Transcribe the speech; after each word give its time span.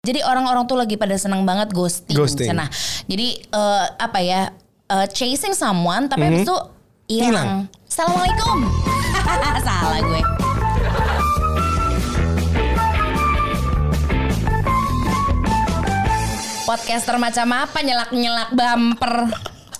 Jadi 0.00 0.24
orang-orang 0.24 0.64
tuh 0.64 0.80
lagi 0.80 0.96
pada 0.96 1.12
senang 1.20 1.44
banget 1.44 1.76
ghosting. 1.76 2.16
Ghosting. 2.16 2.56
Nah, 2.56 2.72
jadi 3.04 3.36
eh, 3.36 3.84
apa 4.00 4.16
ya? 4.24 4.48
eh, 4.88 5.06
chasing 5.12 5.52
someone 5.52 6.08
tapi 6.08 6.24
habis 6.24 6.48
itu 6.48 6.56
Hilang. 7.04 7.28
hilang. 7.28 7.48
Assalamualaikum. 7.84 8.64
Salah 9.68 10.00
gue. 10.00 10.22
Podcaster 16.64 17.20
macam 17.20 17.46
apa 17.60 17.78
nyelak-nyelak 17.84 18.56
bumper. 18.56 19.14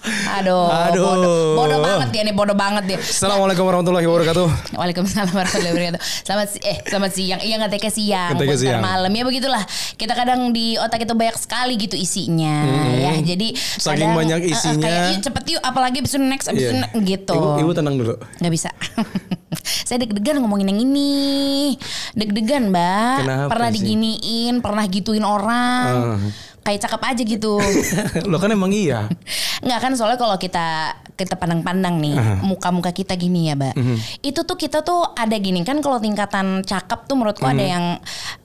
Aduh, 0.40 0.64
Aduh. 0.64 1.04
bodoh, 1.04 1.36
bodoh 1.60 1.78
banget 1.84 2.08
dia 2.08 2.22
nih, 2.24 2.32
bodoh 2.32 2.56
banget 2.56 2.84
dia. 2.88 2.98
Assalamualaikum 2.98 3.68
warahmatullahi 3.68 4.08
wabarakatuh. 4.08 4.46
Waalaikumsalam 4.72 5.28
warahmatullahi 5.28 5.72
wabarakatuh. 5.76 6.00
Selamat 6.24 6.48
si 6.48 6.58
eh 6.64 6.78
selamat 6.88 7.10
siang. 7.12 7.40
Iya 7.40 7.56
ke 7.70 7.90
siang, 7.92 8.32
Ngetek 8.32 8.46
ke 8.48 8.48
bukan 8.48 8.64
siang. 8.64 8.80
malam. 8.80 9.12
Ya 9.12 9.22
begitulah. 9.28 9.62
Kita 9.94 10.12
kadang 10.16 10.40
di 10.50 10.80
otak 10.80 11.04
itu 11.04 11.12
banyak 11.12 11.36
sekali 11.36 11.76
gitu 11.76 12.00
isinya 12.00 12.64
ya. 12.96 13.12
Jadi 13.20 13.52
Hmm. 13.52 13.80
Saking 13.82 14.08
kadang, 14.08 14.16
banyak 14.16 14.38
eh, 14.40 14.48
eh, 14.48 14.54
isinya. 14.54 14.84
kayak 14.86 15.00
yuk 15.10 15.20
cepet 15.20 15.44
yuk 15.50 15.62
apalagi 15.62 15.96
itu 16.00 16.16
next 16.16 16.46
abis 16.48 16.62
Iya. 16.62 16.72
next, 16.80 16.96
gitu. 17.02 17.34
Ibu, 17.36 17.48
ibu 17.60 17.72
tenang 17.74 17.94
dulu. 17.96 18.14
Nggak 18.40 18.52
bisa. 18.52 18.70
Saya 19.88 20.02
deg-degan 20.02 20.38
ngomongin 20.38 20.70
yang 20.70 20.80
ini. 20.80 21.74
Deg-degan, 22.14 22.70
Mbak. 22.70 23.16
Kenapa 23.20 23.50
pernah 23.50 23.70
sih? 23.70 23.76
diginiin, 23.76 24.54
pernah 24.58 24.84
gituin 24.86 25.24
orang. 25.24 26.16
Ah. 26.16 26.18
Kayak 26.60 26.86
cakep 26.86 27.02
aja 27.02 27.22
gitu. 27.24 27.54
Lo 28.30 28.36
kan 28.36 28.50
emang 28.50 28.70
iya. 28.70 29.08
Nggak 29.64 29.80
kan 29.80 29.92
soalnya 29.96 30.16
kalau 30.16 30.36
kita 30.36 30.94
kita 31.14 31.36
pandang-pandang 31.36 32.00
nih 32.00 32.16
muka-muka 32.40 32.92
kita 32.92 33.12
gini 33.14 33.48
ya, 33.48 33.54
Mbak. 33.54 33.74
Mhm. 33.76 33.96
Itu 34.22 34.44
tuh 34.44 34.54
kita 34.54 34.80
tuh 34.80 35.04
ada 35.10 35.36
gini 35.36 35.60
kan 35.62 35.80
kalau 35.80 35.98
tingkatan 35.98 36.62
cakep 36.62 37.04
tuh 37.04 37.16
menurutku 37.16 37.44
ada 37.44 37.58
Mhm. 37.58 37.70
yang 37.70 37.84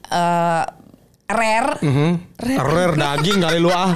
eh, 0.06 0.64
rare. 1.26 1.72
Hmm. 1.82 2.12
Rare 2.38 2.94
daging 2.94 3.38
kali 3.40 3.58
lu 3.58 3.68
ah. 3.68 3.90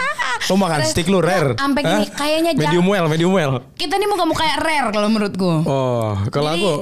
Lo 0.49 0.57
makan 0.57 0.83
stick 0.83 1.07
lu 1.07 1.21
rare. 1.21 1.55
Sampai 1.55 1.83
gini, 1.83 2.05
kayaknya 2.11 2.53
jang- 2.53 2.73
medium 2.73 2.87
well, 2.87 3.07
medium 3.07 3.31
well. 3.31 3.53
Kita 3.73 3.95
nih 3.95 4.09
muka-muka 4.09 4.43
rare 4.59 4.89
kalau 4.91 5.07
menurutku. 5.07 5.53
Oh, 5.63 6.17
kalau 6.29 6.51
Jadi, 6.51 6.61
aku 6.61 6.73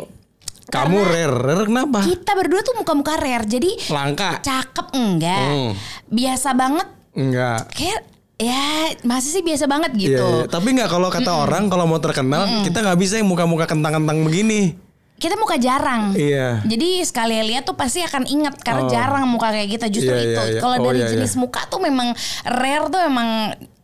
kamu 0.69 0.97
rare. 1.03 1.35
Rare 1.35 1.65
kenapa? 1.65 1.99
Kita 2.01 2.33
berdua 2.33 2.61
tuh 2.61 2.75
muka-muka 2.75 3.17
rare. 3.17 3.45
Jadi 3.45 3.71
Langka. 3.89 4.39
cakep 4.39 4.87
enggak. 4.93 5.49
Hmm. 5.49 5.73
Biasa 6.07 6.49
banget 6.53 6.89
Enggak. 7.13 7.73
kayak 7.73 8.01
ya 8.39 8.65
masih 9.03 9.31
sih 9.33 9.43
biasa 9.43 9.67
banget 9.67 9.91
Iya, 9.93 10.01
gitu. 10.01 10.29
iya. 10.37 10.45
Tapi 10.47 10.69
nggak 10.71 10.87
kalau 10.89 11.09
kata 11.09 11.33
orang 11.43 11.67
kalau 11.67 11.85
mau 11.85 11.99
terkenal 11.99 12.47
kita 12.63 12.79
nggak 12.81 12.97
bisa 12.97 13.17
yang 13.17 13.27
muka-muka 13.27 13.65
kentang-kentang 13.65 14.23
begini. 14.23 14.79
Kita 15.19 15.35
muka 15.35 15.59
jarang. 15.59 16.15
Iya. 16.15 16.63
Jadi 16.63 17.03
sekali 17.03 17.43
lihat 17.43 17.67
tuh 17.67 17.75
pasti 17.75 17.99
akan 18.01 18.23
ingat 18.25 18.55
karena 18.63 18.83
Oh. 18.83 18.89
jarang 18.89 19.27
muka 19.27 19.51
kayak 19.51 19.67
kita. 19.69 19.87
Justru 19.89 20.15
Iya, 20.15 20.23
itu. 20.25 20.39
iya, 20.39 20.53
iya. 20.55 20.61
Kalau 20.63 20.77
Oh, 20.79 20.85
dari 20.87 21.01
iya, 21.03 21.11
jenis 21.11 21.35
iya. 21.35 21.41
muka 21.41 21.67
tuh 21.67 21.81
memang 21.81 22.15
rare 22.47 22.87
tuh 22.87 23.03
emang 23.03 23.29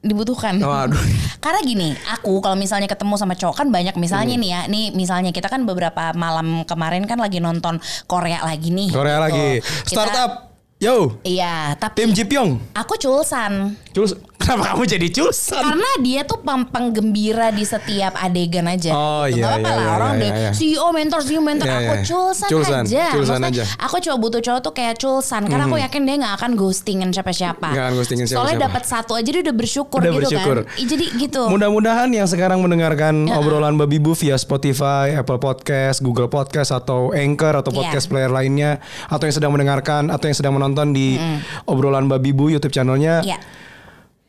dibutuhkan. 0.05 0.61
Oh, 0.61 0.71
aduh. 0.71 1.01
Karena 1.45 1.61
gini, 1.61 1.89
aku 2.13 2.39
kalau 2.39 2.55
misalnya 2.55 2.85
ketemu 2.85 3.17
sama 3.17 3.33
cowok 3.33 3.57
kan 3.57 3.69
banyak 3.69 3.93
Hmm. 3.93 4.03
misalnya 4.05 4.37
nih 4.37 4.51
ya, 4.51 4.61
nih 4.67 4.85
misalnya 4.93 5.33
kita 5.33 5.49
kan 5.49 5.65
beberapa 5.65 6.13
malam 6.13 6.63
kemarin 6.63 7.05
kan 7.05 7.17
lagi 7.17 7.41
nonton 7.41 7.81
Korea 8.05 8.45
lagi 8.45 8.69
nih. 8.69 8.93
Korea 8.93 9.17
Gitu. 9.17 9.25
lagi. 9.25 9.49
Kita- 9.83 9.89
Startup. 10.05 10.33
Yo. 10.77 11.17
Iya, 11.23 11.79
tapi 11.79 11.97
Tim 11.97 12.11
Jipyong. 12.13 12.51
aku 12.75 12.99
culsan. 12.99 13.73
Culus. 13.91 14.13
Kenapa 14.45 14.65
kamu 14.71 14.85
jadi 14.87 15.09
culsan? 15.11 15.57
Karena 15.59 15.91
dia 15.99 16.21
tuh 16.23 16.37
pem- 16.39 16.69
penggembira 16.69 17.49
di 17.49 17.65
setiap 17.65 18.13
adegan 18.15 18.67
aja. 18.67 18.93
Oh, 18.93 19.25
Gitu. 19.25 19.41
iya, 19.41 19.41
Nggak 19.41 19.51
apa-apa 19.51 19.65
iya, 19.65 19.73
lah, 19.73 19.81
iya, 19.81 19.95
orang 19.95 20.11
iya, 20.11 20.19
udah 20.21 20.31
iya. 20.37 20.51
CEO 20.53 20.89
mentor, 20.91 21.21
CEO 21.23 21.41
mentor. 21.41 21.65
Iya, 21.65 21.75
aku 21.75 21.85
iya. 21.91 22.05
culsan, 22.05 22.49
Culsan, 22.49 22.83
aja. 22.85 23.05
culsan 23.11 23.41
Maksudnya, 23.41 23.65
aja. 23.65 23.81
Aku 23.81 23.97
coba 23.99 24.17
butuh 24.19 24.41
cowok 24.41 24.61
tuh 24.61 24.73
kayak 24.73 24.95
culsan. 24.95 25.43
Karena 25.45 25.65
aku 25.65 25.77
yakin 25.79 26.01
dia 26.03 26.15
nggak 26.19 26.35
akan 26.37 26.51
ghostingin 26.55 27.09
siapa-siapa. 27.09 27.67
Nggak 27.67 27.83
akan 27.83 27.95
ghostingin 27.97 28.27
Soalnya 28.27 28.37
siapa-siapa. 28.55 28.67
dapat 28.69 28.83
satu 28.85 29.13
aja 29.15 29.29
dia 29.31 29.43
udah 29.43 29.57
bersyukur 29.57 29.99
Udah 29.99 30.13
gitu 30.13 30.21
bersyukur. 30.23 30.57
kan. 30.63 30.77
Jadi 30.85 31.05
gitu. 31.19 31.43
Mudah-mudahan 31.49 32.09
yang 32.11 32.29
sekarang 32.29 32.61
mendengarkan 32.61 33.15
obrolan 33.33 33.75
Babi 33.75 33.97
Bu 33.97 34.13
via 34.13 34.37
Spotify, 34.37 35.17
Apple 35.17 35.41
Podcast, 35.41 35.99
Google 35.99 36.29
Podcast 36.29 36.69
atau 36.71 37.11
Anchor 37.11 37.57
atau 37.57 37.73
Iya. 37.73 37.79
podcast 37.81 38.07
player 38.07 38.29
lainnya 38.29 38.77
atau 39.07 39.25
yang 39.25 39.35
sedang 39.35 39.51
mendengarkan 39.51 40.13
atau 40.13 40.27
yang 40.27 40.37
sedang 40.37 40.53
menonton 40.53 40.93
di 40.93 41.17
obrolan 41.65 42.05
Babi 42.05 42.31
Bu 42.31 42.51
YouTube 42.51 42.71
channelnya 42.71 43.25
Iya. 43.25 43.39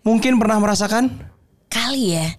Mungkin 0.06 0.38
pernah 0.38 0.62
merasakan 0.62 1.34
Kali 1.66 2.16
ya. 2.16 2.30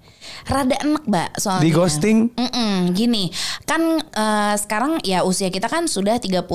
Rada 0.45 0.77
enak, 0.77 1.03
Mbak, 1.05 1.29
soalnya. 1.37 1.63
di 1.63 1.71
ghosting 1.71 2.19
Mm-mm, 2.31 2.93
gini, 2.93 3.29
kan 3.63 3.83
eh, 4.01 4.55
sekarang 4.57 5.03
ya 5.03 5.23
usia 5.23 5.49
kita 5.49 5.67
kan 5.67 5.85
sudah 5.85 6.17
32 6.17 6.47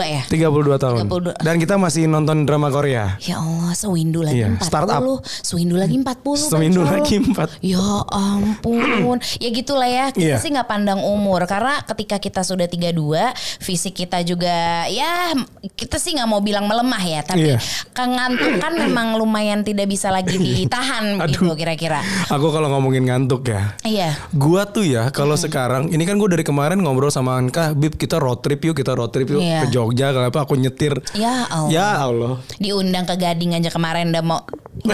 ya. 0.00 0.22
32 0.24 0.38
tahun 0.76 1.06
32. 1.06 1.38
dan 1.38 1.54
kita 1.56 1.74
masih 1.76 2.04
nonton 2.04 2.42
drama 2.42 2.68
Korea. 2.68 3.14
Ya 3.20 3.38
Allah, 3.38 3.72
sewindu 3.72 4.20
lagi 4.20 4.40
Iya, 4.40 4.54
40. 4.54 4.64
startup. 4.64 5.00
Sewindu 5.24 5.74
lagi 5.74 5.96
40. 5.96 6.36
Sewindu 6.40 6.80
Kacau. 6.80 6.94
lagi 6.94 7.14
4. 7.16 7.50
Ya 7.60 7.86
ampun. 8.08 9.16
ya 9.42 9.48
gitulah 9.50 9.86
ya. 9.86 10.06
Kita 10.08 10.20
Iya. 10.20 10.36
sih 10.38 10.50
nggak 10.50 10.66
pandang 10.66 11.00
umur 11.00 11.42
karena 11.44 11.80
ketika 11.86 12.18
kita 12.18 12.42
sudah 12.42 12.66
32, 12.66 13.32
fisik 13.58 13.96
kita 13.96 14.20
juga 14.20 14.52
ya 14.86 15.32
kita 15.70 15.96
sih 15.96 16.12
nggak 16.12 16.28
mau 16.28 16.38
bilang 16.38 16.66
melemah 16.66 17.00
ya, 17.00 17.20
tapi 17.22 17.48
Iya. 17.48 17.58
kengantukan 17.92 18.72
memang 18.78 19.16
lumayan 19.16 19.62
tidak 19.62 19.86
bisa 19.86 20.08
lagi 20.08 20.36
ditahan 20.36 21.16
gitu 21.26 21.48
Aduh. 21.48 21.56
kira-kira. 21.56 22.04
Aku 22.28 22.48
kalau 22.48 22.68
ngomongin 22.68 23.07
ngantuk 23.08 23.48
ya. 23.48 23.72
Iya. 23.82 24.12
Gua 24.30 24.62
tuh 24.64 24.84
ya 24.84 25.08
kalau 25.08 25.34
sekarang 25.34 25.88
ini 25.88 26.04
kan 26.04 26.14
gue 26.14 26.28
dari 26.28 26.44
kemarin 26.44 26.78
ngobrol 26.78 27.08
sama 27.08 27.34
Anka, 27.34 27.72
Bib 27.72 27.96
kita 27.96 28.20
road 28.20 28.38
trip 28.38 28.60
yuk, 28.62 28.76
kita 28.76 28.92
road 28.92 29.08
trip 29.08 29.26
yuk 29.26 29.40
Iya. 29.40 29.64
ke 29.64 29.72
Jogja 29.72 30.12
kenapa 30.12 30.44
aku 30.44 30.54
nyetir. 30.54 31.00
Ya 31.16 31.48
Allah. 31.48 31.70
Ya 31.72 31.88
Allah. 31.98 32.32
diundang 32.56 33.02
ke 33.02 33.16
Gading 33.16 33.56
aja 33.56 33.68
kemarin 33.68 34.10
udah 34.10 34.20
mau 34.20 34.40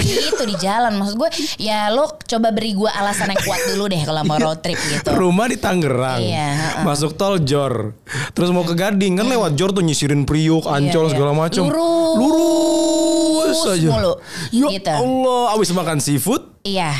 itu 0.01 0.45
di 0.45 0.57
jalan 0.57 0.97
maksud 0.97 1.17
gue 1.17 1.29
ya 1.59 1.93
lo 1.93 2.17
coba 2.19 2.49
beri 2.51 2.73
gue 2.73 2.89
alasan 2.89 3.29
yang 3.29 3.41
kuat 3.41 3.61
dulu 3.69 3.85
deh 3.87 4.01
kalau 4.01 4.23
mau 4.23 4.39
road 4.39 4.61
trip 4.61 4.79
gitu 4.81 5.13
Rumah 5.13 5.47
di 5.47 5.57
Tangerang. 5.57 6.21
Iya, 6.21 6.47
heeh. 6.55 6.83
Masuk 6.83 7.15
tol 7.15 7.41
Jor. 7.41 7.93
Terus 8.33 8.49
mau 8.49 8.63
ke 8.63 8.73
Gading 8.73 9.19
kan 9.19 9.27
lewat 9.27 9.53
Jor 9.55 9.73
tuh 9.73 9.83
nyisirin 9.83 10.23
Priuk, 10.23 10.65
Ancol 10.65 11.09
iya. 11.09 11.13
segala 11.13 11.33
macam. 11.33 11.69
Lurus. 11.69 12.17
Lurus 12.17 13.61
aja. 13.71 13.89
mulu. 13.91 14.13
Ya 14.51 14.69
Gitu. 14.73 14.91
Allah, 14.91 15.43
abis 15.53 15.71
makan 15.71 15.99
seafood 15.99 16.43
iya 16.63 16.91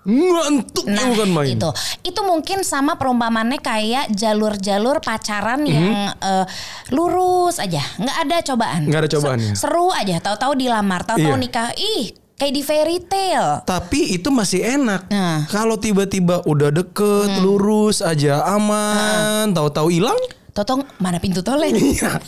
ngantuk 0.00 0.84
Nah 0.84 1.04
bukan 1.10 1.28
main. 1.28 1.54
itu 1.54 1.68
itu 2.02 2.20
mungkin 2.22 2.62
sama 2.62 2.94
perumpamannya 2.94 3.58
kayak 3.58 4.08
jalur-jalur 4.10 4.98
pacaran 4.98 5.62
yang 5.62 6.14
eh, 6.14 6.44
lurus 6.88 7.58
aja 7.58 7.82
nggak 7.94 8.16
ada 8.24 8.36
cobaan. 8.44 8.80
Nggak 8.84 9.00
ada 9.00 9.10
cobaan, 9.10 9.38
ya. 9.38 9.52
seru 9.52 9.90
aja 9.90 10.16
tahu-tahu 10.18 10.52
dilamar 10.54 11.02
tahu-tahu 11.02 11.34
Iya. 11.34 11.40
nikah 11.40 11.68
ih 11.74 12.10
kayak 12.34 12.52
di 12.52 12.62
fairy 12.62 12.96
tale 13.00 13.66
Tapi 13.66 14.14
itu 14.14 14.30
masih 14.30 14.62
enak. 14.78 15.10
Nah. 15.10 15.42
Kalau 15.46 15.74
tiba-tiba 15.74 16.40
udah 16.42 16.70
deket, 16.70 17.42
lurus 17.42 17.98
aja, 17.98 18.46
aman, 18.46 19.50
tahu-tahu 19.50 19.90
hilang. 19.90 20.16
tahu-tahu 20.50 20.86
mana 20.96 21.18
pintu 21.18 21.38
tolnya 21.38 21.70
Iya. 21.70 22.18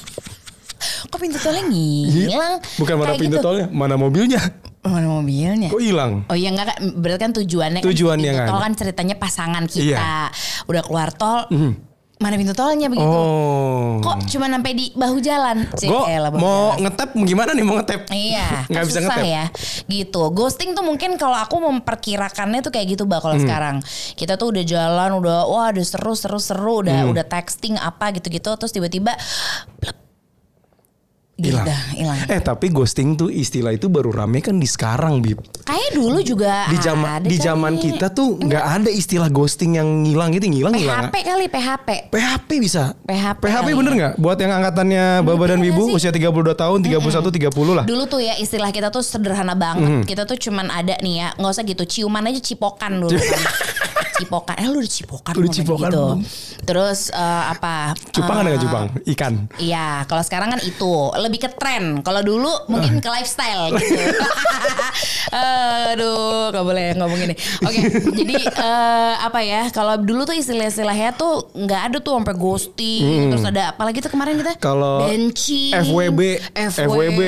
kok 1.07 1.19
pintu 1.19 1.37
tolnya 1.37 1.63
ngilang 1.63 2.57
Bukan 2.77 2.95
mana 2.95 3.09
Kayak 3.13 3.21
pintu 3.21 3.37
gitu. 3.37 3.45
tolnya, 3.45 3.67
mana 3.69 3.95
mobilnya. 3.95 4.41
Mobilnya 5.21 5.69
Kok 5.69 5.79
hilang? 5.79 6.13
Oh 6.25 6.35
iya 6.35 6.49
enggak 6.49 6.67
berarti 6.95 7.21
kan 7.21 7.33
tujuannya 7.33 7.81
Tujuannya 7.81 8.25
kan, 8.27 8.35
pintu 8.35 8.43
kan. 8.43 8.49
tol 8.51 8.61
kan 8.61 8.73
ceritanya 8.75 9.15
pasangan 9.15 9.65
kita 9.65 9.95
Iya. 9.95 10.33
udah 10.65 10.83
keluar 10.83 11.09
tol 11.11 11.47
mana 12.17 12.37
pintu 12.37 12.53
tolnya 12.53 12.85
begitu 12.87 13.09
Oh. 13.09 13.97
kok 13.99 14.29
cuma 14.29 14.45
sampai 14.47 14.73
di 14.73 14.93
bahu 14.93 15.17
jalan 15.19 15.65
Gue 15.73 15.89
bahu 15.89 16.37
mau 16.37 16.77
jalan. 16.77 16.85
ngetep 16.85 17.11
gimana 17.19 17.51
nih 17.51 17.65
mau 17.65 17.81
ngetep? 17.81 18.01
Iya, 18.09 18.49
Nggak 18.69 18.77
kan 18.77 18.85
bisa 18.85 19.01
ngetep. 19.01 19.25
ya. 19.25 19.45
Gitu. 19.87 20.23
Ghosting 20.31 20.71
tuh 20.71 20.85
mungkin 20.85 21.17
kalau 21.17 21.33
aku 21.35 21.57
memperkirakannya 21.63 22.61
tuh 22.61 22.69
kayak 22.69 22.93
gitu 22.93 23.05
bah 23.05 23.25
Hmm. 23.25 23.41
sekarang. 23.41 23.77
Kita 24.15 24.37
tuh 24.37 24.53
udah 24.53 24.61
jalan, 24.63 25.17
udah 25.17 25.45
wah 25.45 25.69
udah 25.69 25.81
seru 25.81 26.13
seru 26.13 26.37
seru, 26.37 26.85
udah 26.85 27.05
Hmm. 27.05 27.13
udah 27.13 27.25
texting 27.25 27.77
apa 27.77 28.13
gitu-gitu 28.13 28.53
terus 28.53 28.69
tiba-tiba 28.71 29.17
plep. 29.77 29.97
Hilang. 31.41 32.29
Eh 32.29 32.41
tapi 32.45 32.69
ghosting 32.69 33.17
tuh 33.17 33.33
istilah 33.33 33.73
itu 33.73 33.89
baru 33.89 34.13
rame 34.13 34.45
kan 34.45 34.61
di 34.61 34.69
sekarang, 34.69 35.25
Bib. 35.25 35.41
Kayak 35.65 35.91
dulu 35.97 36.19
juga 36.21 36.69
Di 36.69 36.79
zaman 36.79 37.25
di 37.25 37.37
zaman 37.41 37.73
kita 37.81 38.13
tuh 38.13 38.37
nggak 38.37 38.65
ada 38.81 38.91
istilah 38.91 39.33
ghosting 39.33 39.81
yang 39.81 39.89
ngilang 40.05 40.31
gitu, 40.37 40.47
ngilang 40.51 40.75
ngilang. 40.77 41.09
PHP 41.09 41.17
kali 41.25 41.47
PHP. 41.49 41.89
PHP 42.13 42.49
bisa. 42.61 42.83
PHP 43.09 43.41
PHP 43.41 43.67
kali 43.67 43.73
bener 43.77 43.93
nggak? 43.97 44.13
Buat 44.21 44.39
yang 44.43 44.53
angkatannya 44.61 45.05
Baba 45.25 45.45
dan 45.49 45.61
Wibu 45.63 45.95
usia 45.95 46.13
32 46.13 46.55
tahun, 46.55 46.79
31, 46.85 47.51
30 47.51 47.79
lah. 47.79 47.85
Dulu 47.87 48.05
tuh 48.07 48.21
ya 48.21 48.35
istilah 48.37 48.71
kita 48.71 48.93
tuh 48.93 49.03
sederhana 49.03 49.57
banget. 49.57 50.05
Kita 50.05 50.29
tuh 50.29 50.37
cuman 50.37 50.69
ada 50.69 50.99
nih 51.01 51.15
ya, 51.25 51.29
nggak 51.39 51.51
usah 51.51 51.65
gitu 51.65 51.83
ciuman 51.87 52.27
aja 52.29 52.41
cipokan 52.43 53.01
dulu 53.01 53.17
kan. 53.17 53.43
cipokan. 54.21 54.55
Eh 54.61 54.67
lu 54.69 54.79
di 54.85 54.91
cipokan. 54.91 55.33
Lu 55.37 55.49
Cipokan, 55.51 55.91
gitu. 55.91 56.05
Terus 56.69 57.09
eh, 57.11 57.45
apa? 57.51 57.97
Cupang 58.13 58.45
ada 58.45 58.49
Eh, 58.49 58.53
nggak 58.55 58.63
cupang? 58.69 58.87
Ikan. 59.17 59.35
Iya, 59.57 60.05
kalau 60.05 60.23
sekarang 60.23 60.49
kan 60.53 60.61
itu 60.63 60.93
lebih 61.19 61.47
ke 61.47 61.51
tren. 61.57 62.05
Kalau 62.05 62.21
dulu 62.21 62.51
mungkin 62.69 63.01
ke 63.01 63.09
lifestyle 63.09 63.73
gitu. 63.75 63.97
Aduh, 65.31 66.51
nggak 66.51 66.65
boleh 66.65 66.87
ngomong 66.99 67.21
ini. 67.25 67.35
Oke, 67.65 67.81
jadi 68.15 68.37
eh, 68.43 69.15
apa 69.23 69.41
ya? 69.41 69.71
Kalau 69.71 69.97
dulu 70.01 70.27
tuh 70.27 70.37
istilah-istilahnya 70.37 71.15
tuh 71.15 71.51
nggak 71.55 71.81
ada 71.91 71.97
tuh 72.03 72.19
sampai 72.19 72.35
ghosting. 72.37 73.31
Terus 73.33 73.45
ada 73.47 73.73
apalagi 73.73 74.03
tuh 74.03 74.11
kemarin 74.11 74.37
kita 74.41 74.59
Kalau 74.59 75.07
benching, 75.07 75.73
FWB, 75.87 76.21
FWB. 76.55 77.21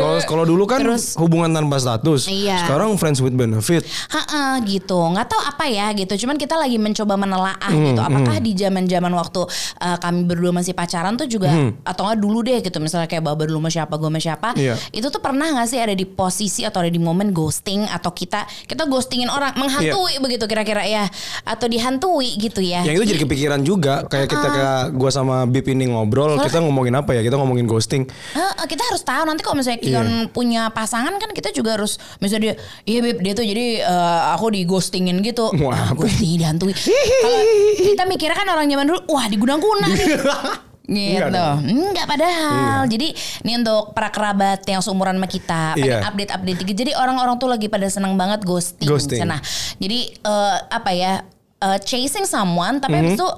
Kalau 0.00 0.16
kalau 0.24 0.44
dulu 0.46 0.64
kan 0.64 0.80
Terus 0.80 1.18
hubungan 1.18 1.50
tanpa 1.50 1.76
status. 1.82 2.30
Iya. 2.30 2.64
Sekarang 2.64 2.94
friends 2.96 3.18
with 3.20 3.34
benefit. 3.34 3.84
Ha 4.14 4.62
gitu 4.64 4.96
nggak 4.96 5.26
tahu 5.26 5.42
apa 5.42 5.64
ya 5.66 5.90
gitu 5.92 6.14
cuman 6.30 6.38
kita 6.38 6.54
lagi 6.54 6.78
mencoba 6.78 7.18
menelaah 7.18 7.74
gitu. 7.74 7.98
Apakah 7.98 8.38
di 8.38 8.54
zaman 8.54 8.86
zaman 8.86 9.10
waktu 9.18 9.42
uh, 9.82 9.98
kami 9.98 10.30
berdua 10.30 10.54
masih 10.54 10.78
pacaran 10.78 11.18
tuh 11.18 11.26
juga 11.26 11.50
atau 11.82 12.06
nggak 12.06 12.22
dulu 12.22 12.38
deh 12.46 12.62
gitu 12.62 12.78
misalnya 12.78 13.10
kayak 13.10 13.26
babar 13.26 13.50
dulu 13.50 13.58
sama 13.58 13.70
siapa 13.74 13.94
gue 13.98 14.06
sama 14.06 14.20
siapa 14.22 14.48
Iya. 14.54 14.78
itu 14.94 15.10
tuh 15.10 15.18
pernah 15.18 15.50
nggak 15.50 15.66
sih 15.66 15.82
ada 15.82 15.90
di 15.90 16.06
posisi 16.06 16.62
atau 16.62 16.86
ada 16.86 16.90
di 16.92 17.02
momen 17.02 17.34
ghosting 17.34 17.82
atau 17.82 18.14
kita 18.14 18.46
kita 18.70 18.86
ghostingin 18.86 19.26
orang 19.26 19.58
menghantui 19.58 20.22
begitu 20.22 20.46
kira-kira 20.46 20.86
ya? 20.86 21.10
Atau 21.42 21.66
dihantui 21.66 22.38
gitu 22.38 22.62
ya? 22.62 22.86
Yang 22.86 22.94
itu 23.02 23.04
jadi 23.10 23.20
kepikiran 23.26 23.60
juga. 23.66 24.06
Kayak 24.06 24.30
kita 24.30 24.46
kayak 24.46 24.80
gua 24.94 25.10
sama 25.10 25.50
Bip 25.50 25.66
ini 25.66 25.90
ngobrol, 25.90 26.38
kita 26.38 26.62
ngomongin 26.62 26.94
apa 26.94 27.10
ya? 27.18 27.26
Kita 27.26 27.34
ngomongin 27.42 27.66
ghosting. 27.66 28.06
Heeh, 28.06 28.64
kita 28.70 28.86
harus 28.86 29.02
tahu 29.02 29.26
nanti 29.26 29.42
kalau 29.42 29.58
misalnya 29.58 29.82
Kion 29.82 30.06
Iya. 30.06 30.30
punya 30.30 30.62
pasangan 30.70 31.10
kan 31.18 31.34
kita 31.34 31.50
juga 31.50 31.74
harus 31.74 31.98
misalnya 32.22 32.52
dia 32.52 32.54
iya 32.86 33.00
beb 33.02 33.18
dia 33.18 33.32
tuh 33.34 33.42
jadi 33.42 33.66
eh, 33.82 34.20
aku 34.36 34.54
di 34.54 34.62
ghostingin 34.68 35.18
gitu. 35.24 35.50
Wah, 35.58 35.74
ah, 35.74 35.88
ghosting 36.20 36.36
dihantui 36.36 36.72
kalau 36.76 37.40
kita 37.88 38.02
mikirnya 38.04 38.36
kan 38.36 38.48
orang 38.52 38.68
zaman 38.68 38.84
dulu 38.84 39.00
wah 39.08 39.26
di 39.26 39.36
gudang-gudang 39.40 39.90
nih. 39.96 40.08
Gitu. 40.90 41.22
Enggak 41.30 41.62
enggak, 41.70 42.06
padahal. 42.10 42.82
Jadi 42.90 43.14
ini 43.46 43.62
untuk 43.62 43.94
para 43.94 44.10
kerabat 44.10 44.66
yang 44.66 44.82
seumuran 44.82 45.22
sama 45.22 45.30
kita 45.30 45.78
pengen 45.78 46.02
Iya. 46.02 46.02
update 46.02 46.32
update 46.34 46.58
dikit. 46.66 46.76
Jadi 46.82 46.92
orang-orang 46.98 47.38
tuh 47.38 47.46
lagi 47.46 47.70
pada 47.70 47.86
senang 47.86 48.18
banget 48.18 48.42
ghosting, 48.42 48.90
Ghosting. 48.90 49.22
nah 49.22 49.38
jadi 49.78 50.10
eh, 50.10 50.56
apa 50.66 50.90
ya 50.90 51.22
eh, 51.62 51.78
chasing 51.86 52.26
someone 52.26 52.82
tapi 52.82 52.98
habis 52.98 53.14
itu 53.14 53.28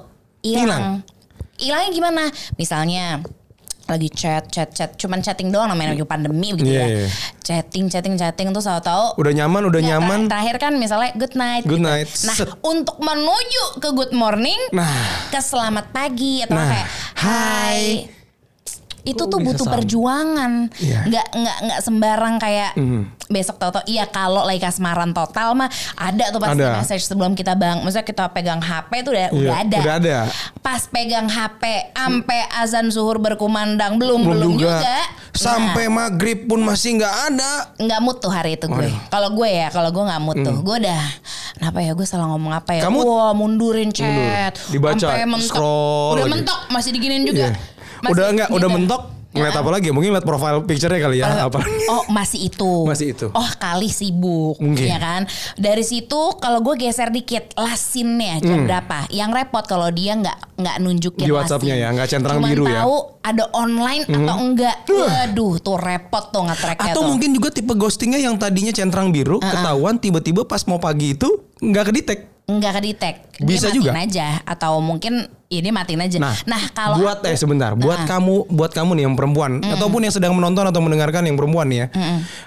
hilang. 0.41 1.05
Hilangnya 1.61 1.91
gimana? 1.93 2.23
Misalnya 2.57 3.21
lagi 3.93 4.09
chat 4.09 4.49
chat 4.49 4.69
chat 4.69 4.89
cuman 4.93 5.19
chatting 5.19 5.47
doang 5.47 5.69
namanya 5.69 5.93
lagi 5.93 6.01
pandemi 6.03 6.49
gitu 6.51 6.65
Iya, 6.65 6.81
ya 6.81 6.85
iya. 6.87 7.07
chatting 7.39 7.85
chatting 7.87 8.15
chatting 8.15 8.49
tuh 8.49 8.59
tahu-tahu 8.59 9.15
Udah 9.15 9.31
nyaman, 9.31 9.61
udah 9.63 9.77
Nggak, 9.77 9.91
nyaman. 9.93 10.19
ter- 10.19 10.29
Terakhir 10.33 10.55
kan 10.57 10.73
misalnya 10.75 11.11
good 11.13 11.35
night. 11.35 11.63
Good 11.63 11.77
gitu. 11.77 11.85
night. 11.85 12.09
Nah 12.25 12.35
Set. 12.35 12.49
untuk 12.61 12.97
menuju 12.97 13.63
ke 13.77 13.89
good 13.91 14.11
morning, 14.11 14.57
Nah. 14.71 14.89
ke 15.29 15.37
selamat 15.37 15.91
pagi 15.91 16.41
atau 16.41 16.57
Nah. 16.57 16.67
kayak 16.67 16.87
hai. 17.19 17.83
Itu 19.03 19.27
tuh 19.27 19.37
butuh 19.37 19.63
sama? 19.63 19.75
perjuangan, 19.75 20.51
Iya. 20.75 20.99
nggak 21.03 21.27
nggak 21.33 21.57
nggak 21.61 21.79
sembarang 21.81 22.35
kayak 22.37 22.71
besok 23.25 23.55
tahu-tahu. 23.57 23.83
Iya 23.85 24.05
kalau 24.05 24.41
lagi 24.41 24.59
kasmaran 24.59 25.11
total 25.11 25.51
mah 25.53 25.67
ada 25.93 26.25
tuh 26.27 26.39
pasti 26.39 26.57
Ada. 26.57 26.79
message 26.79 27.03
sebelum 27.03 27.33
kita 27.33 27.51
bang. 27.53 27.79
Maksudnya 27.79 28.03
kita 28.03 28.25
pegang 28.29 28.59
HP 28.59 28.91
tuh 29.01 29.11
udah 29.11 29.27
Iya, 29.27 29.39
udah 29.41 29.55
ada. 29.57 29.77
udah 29.77 29.93
ada. 29.97 30.17
Pas 30.59 30.81
pegang 30.85 31.27
HP, 31.27 31.63
ampe 31.93 32.39
azan 32.53 32.87
zuhur 32.87 33.17
berkumandang 33.17 33.95
belum 33.95 34.23
belum, 34.23 34.55
juga. 34.55 34.79
Nah, 34.79 35.03
Sampai 35.33 35.85
maghrib 35.87 36.45
pun 36.45 36.61
masih 36.61 36.95
nggak 36.95 37.15
ada. 37.29 37.51
nggak 37.75 37.99
mood 37.99 38.17
tuh 38.17 38.29
hari 38.29 38.55
itu 38.55 38.65
gue. 38.65 38.87
Kalau 39.09 39.29
gue 39.31 39.49
ya, 39.49 39.67
kalau 39.67 39.89
gue 39.89 40.03
nggak 40.03 40.21
mood 40.21 40.37
tuh, 40.39 40.57
gue 40.61 40.75
udah 40.79 41.01
kenapa 41.53 41.79
ya 41.79 41.91
gue 41.91 42.05
salah 42.05 42.29
ngomong 42.29 42.53
apa 42.53 42.71
ya? 42.73 42.81
Kamu- 42.83 43.03
Wah 43.03 43.33
mundurin 43.33 43.89
chat, 43.89 44.55
Dibaca, 44.69 44.95
Sampai 45.03 45.25
mentok. 45.25 45.49
scroll 45.49 46.13
udah 46.13 46.23
lagi. 46.23 46.33
mentok 46.39 46.59
masih 46.69 46.89
diginin 46.91 47.23
juga. 47.23 47.49
Iya. 47.49 47.72
Masih 48.03 48.13
udah 48.13 48.25
enggak, 48.29 48.49
udah 48.51 48.69
mentok. 48.69 49.03
Ngeliat 49.33 49.57
apa 49.57 49.69
lagi? 49.73 49.89
Mungkin 49.89 50.13
lihat 50.13 50.29
profile 50.29 50.61
picture-nya 50.61 51.01
kali 51.01 51.17
ya. 51.17 51.49
apa? 51.49 51.57
Oh 51.89 52.05
masih 52.13 52.53
itu. 52.53 52.85
Masih 52.85 53.17
itu. 53.17 53.33
Oh 53.33 53.49
kali 53.57 53.89
sibuk, 53.89 54.61
Mungkin. 54.61 54.85
ya 54.85 55.01
kan? 55.01 55.25
Dari 55.57 55.81
situ 55.81 56.37
kalau 56.37 56.61
gue 56.61 56.77
geser 56.77 57.09
dikit 57.09 57.49
lasinnya 57.57 58.37
jam 58.37 58.61
berapa? 58.61 59.09
Yang 59.09 59.29
repot 59.33 59.65
kalau 59.65 59.89
dia 59.89 60.13
nggak 60.13 60.37
nggak 60.53 60.75
nunjukin 60.77 61.25
Hmm. 61.25 61.29
Di 61.29 61.33
WhatsApp-nya 61.33 61.75
ya, 61.81 61.87
nggak 61.89 62.09
centang 62.13 62.37
Cuman 62.37 62.49
biru 62.53 62.63
ya. 62.63 62.69
Hmm. 62.69 62.77
tahu 62.85 62.95
ada 63.25 63.45
online 63.57 64.03
atau 64.05 64.35
enggak. 64.37 64.75
Waduh, 64.85 65.53
tuh 65.57 65.77
repot 65.81 66.23
tuh 66.29 66.41
nge-tracknya 66.45 66.93
Atau 66.93 67.01
tuh. 67.01 67.09
mungkin 67.09 67.29
juga 67.33 67.49
tipe 67.49 67.73
ghostingnya 67.73 68.21
yang 68.21 68.37
tadinya 68.37 68.69
centang 68.69 69.09
biru, 69.09 69.41
ketahuan 69.41 69.97
tiba-tiba 69.97 70.45
pas 70.45 70.61
mau 70.69 70.77
pagi 70.77 71.17
itu 71.17 71.41
nggak 71.57 71.89
kedetek. 71.89 72.19
Nggak 72.43 72.73
kedetek 72.75 73.15
Bisa 73.39 73.71
dia 73.71 73.75
juga. 73.79 73.95
aja 73.95 74.43
atau 74.43 74.77
mungkin 74.77 75.23
ini 75.47 75.69
matiin 75.69 76.01
aja 76.01 76.17
Nah, 76.19 76.35
nah 76.43 76.59
kalau 76.69 76.99
buat 76.99 77.21
aku- 77.21 77.29
eh 77.29 77.37
sebentar, 77.37 77.71
buat 77.73 78.03
kamu, 78.03 78.51
buat 78.51 78.69
kamu 78.69 78.97
nih 78.97 79.03
yang 79.05 79.15
perempuan 79.15 79.61
ataupun 79.61 80.01
yang 80.01 80.11
sedang 80.11 80.33
menonton 80.33 80.65
atau 80.65 80.81
mendengarkan 80.81 81.23
yang 81.23 81.37
perempuan 81.37 81.69
nih 81.69 81.79
ya. 81.79 81.87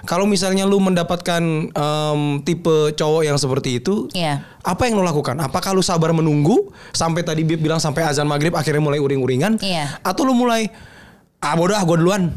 Kalau 0.03 0.23
misalnya 0.23 0.63
lu 0.63 0.77
mendapatkan 0.77 1.41
em, 1.71 2.21
tipe 2.41 2.69
cowok 2.93 3.21
yang 3.23 3.39
seperti 3.39 3.79
itu, 3.79 4.05
Iya. 4.11 4.43
apa 4.59 4.85
yang 4.85 4.95
lu 4.95 5.03
lakukan? 5.03 5.39
Apakah 5.39 5.71
lu 5.71 5.81
sabar 5.81 6.11
menunggu 6.11 6.67
sampai 6.91 7.23
tadi 7.23 7.41
Bib 7.41 7.57
bilang 7.57 7.79
sampai 7.79 8.05
azan 8.05 8.27
maghrib 8.27 8.53
akhirnya 8.53 8.83
mulai 8.83 8.99
uring-uringan? 8.99 9.57
Iya. 9.57 9.97
Atau 10.03 10.27
lu 10.27 10.35
mulai 10.35 10.67
ah 11.39 11.53
bodoh 11.53 11.73
ah 11.73 11.81
gue 11.81 11.95
duluan. 11.95 12.35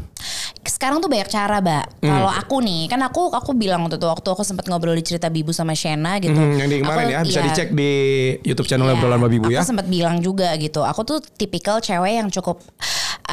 Sekarang 0.63 0.97
tuh 0.97 1.07
banyak 1.07 1.25
cara 1.27 1.57
mbak 1.57 1.85
Hmm. 1.99 2.09
kalau 2.11 2.29
aku 2.29 2.55
nih 2.59 2.85
kan 2.85 3.01
aku 3.01 3.29
aku 3.29 3.51
bilang 3.51 3.81
waktu 3.81 3.95
itu 3.95 4.05
waktu 4.05 4.27
aku 4.27 4.41
sempat 4.41 4.65
ngobrol 4.65 4.93
di 4.93 5.01
cerita 5.01 5.27
bibu 5.27 5.49
sama 5.49 5.73
Shena 5.73 6.17
gitu 6.17 6.33
Hmm, 6.33 6.53
yang 6.55 6.67
di 6.67 6.77
kemarin 6.79 7.01
Aku- 7.03 7.11
ya 7.11 7.19
bisa 7.23 7.39
iya. 7.39 7.45
dicek 7.47 7.69
di 7.71 7.91
YouTube 8.43 8.65
channel 8.65 8.85
Iya, 8.85 8.93
obrolan 8.95 9.19
Babi 9.19 9.37
Bu 9.37 9.49
ya. 9.49 9.59
Aku 9.59 9.67
sempat 9.67 9.87
bilang 9.87 10.19
juga 10.19 10.53
gitu. 10.55 10.81
Aku 10.81 11.01
tuh 11.01 11.17
tipikal 11.31 11.77
cewek 11.77 12.13
yang 12.15 12.29
cukup 12.29 12.61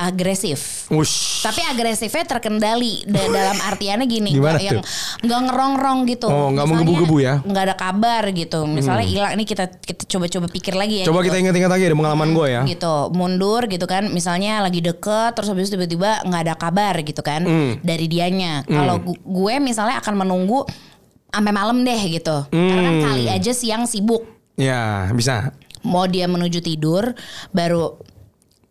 agresif. 0.00 0.87
Wush. 0.89 1.43
Tapi 1.43 1.61
agresifnya 1.62 2.25
terkendali 2.25 3.03
da- 3.05 3.27
dalam 3.27 3.59
artiannya 3.61 4.05
gini, 4.05 4.31
Gimana 4.33 4.56
yang 4.56 4.79
nggak 5.21 5.41
ngerongrong 5.45 6.06
gitu. 6.06 6.27
Oh, 6.27 6.49
nggak 6.49 6.65
Misalnya 6.65 6.71
menggebu-gebu 6.81 7.17
ya? 7.19 7.35
Hmm. 7.37 7.49
Nggak 7.49 7.65
ada 7.65 7.77
kabar 7.77 8.23
gitu. 8.31 8.61
Misalnya 8.65 9.05
hilang 9.05 9.33
nih 9.35 9.45
kita 9.45 9.65
kita 9.75 10.03
coba-coba 10.09 10.47
pikir 10.49 10.75
lagi 10.75 11.03
ya. 11.03 11.05
Coba 11.05 11.21
gitu. 11.21 11.27
kita 11.29 11.37
ingat-ingat 11.41 11.71
lagi 11.71 11.85
ada 11.85 11.97
pengalaman 11.97 12.29
gue 12.31 12.47
ya. 12.49 12.62
gitu 12.65 12.95
mundur 13.11 13.67
gitu 13.67 13.85
kan 13.85 14.06
misalnya 14.09 14.61
lagi 14.61 14.79
deket 14.79 15.33
terus 15.33 15.49
habis 15.49 15.69
tiba-tiba 15.69 16.23
nggak 16.23 16.43
ada 16.43 16.55
kabar 16.55 16.95
gitu 17.00 17.21
kan 17.21 17.43
Hmm. 17.43 17.73
dari 17.81 18.06
dianya 18.06 18.62
kalau 18.62 18.99
gu- 18.99 19.19
gue 19.19 19.55
misalnya 19.59 19.99
akan 19.99 20.15
menunggu 20.17 20.62
sampai 21.27 21.50
malam 21.50 21.81
deh 21.81 22.00
gitu 22.09 22.47
karena 22.47 22.81
kan 22.83 22.95
Hmm. 22.95 23.05
kali 23.05 23.25
aja 23.27 23.53
siang 23.53 23.85
sibuk 23.85 24.23
Ya 24.55 25.09
bisa. 25.11 25.53
mau 25.81 26.05
dia 26.05 26.25
menuju 26.25 26.59
tidur 26.59 27.15
baru 27.49 27.97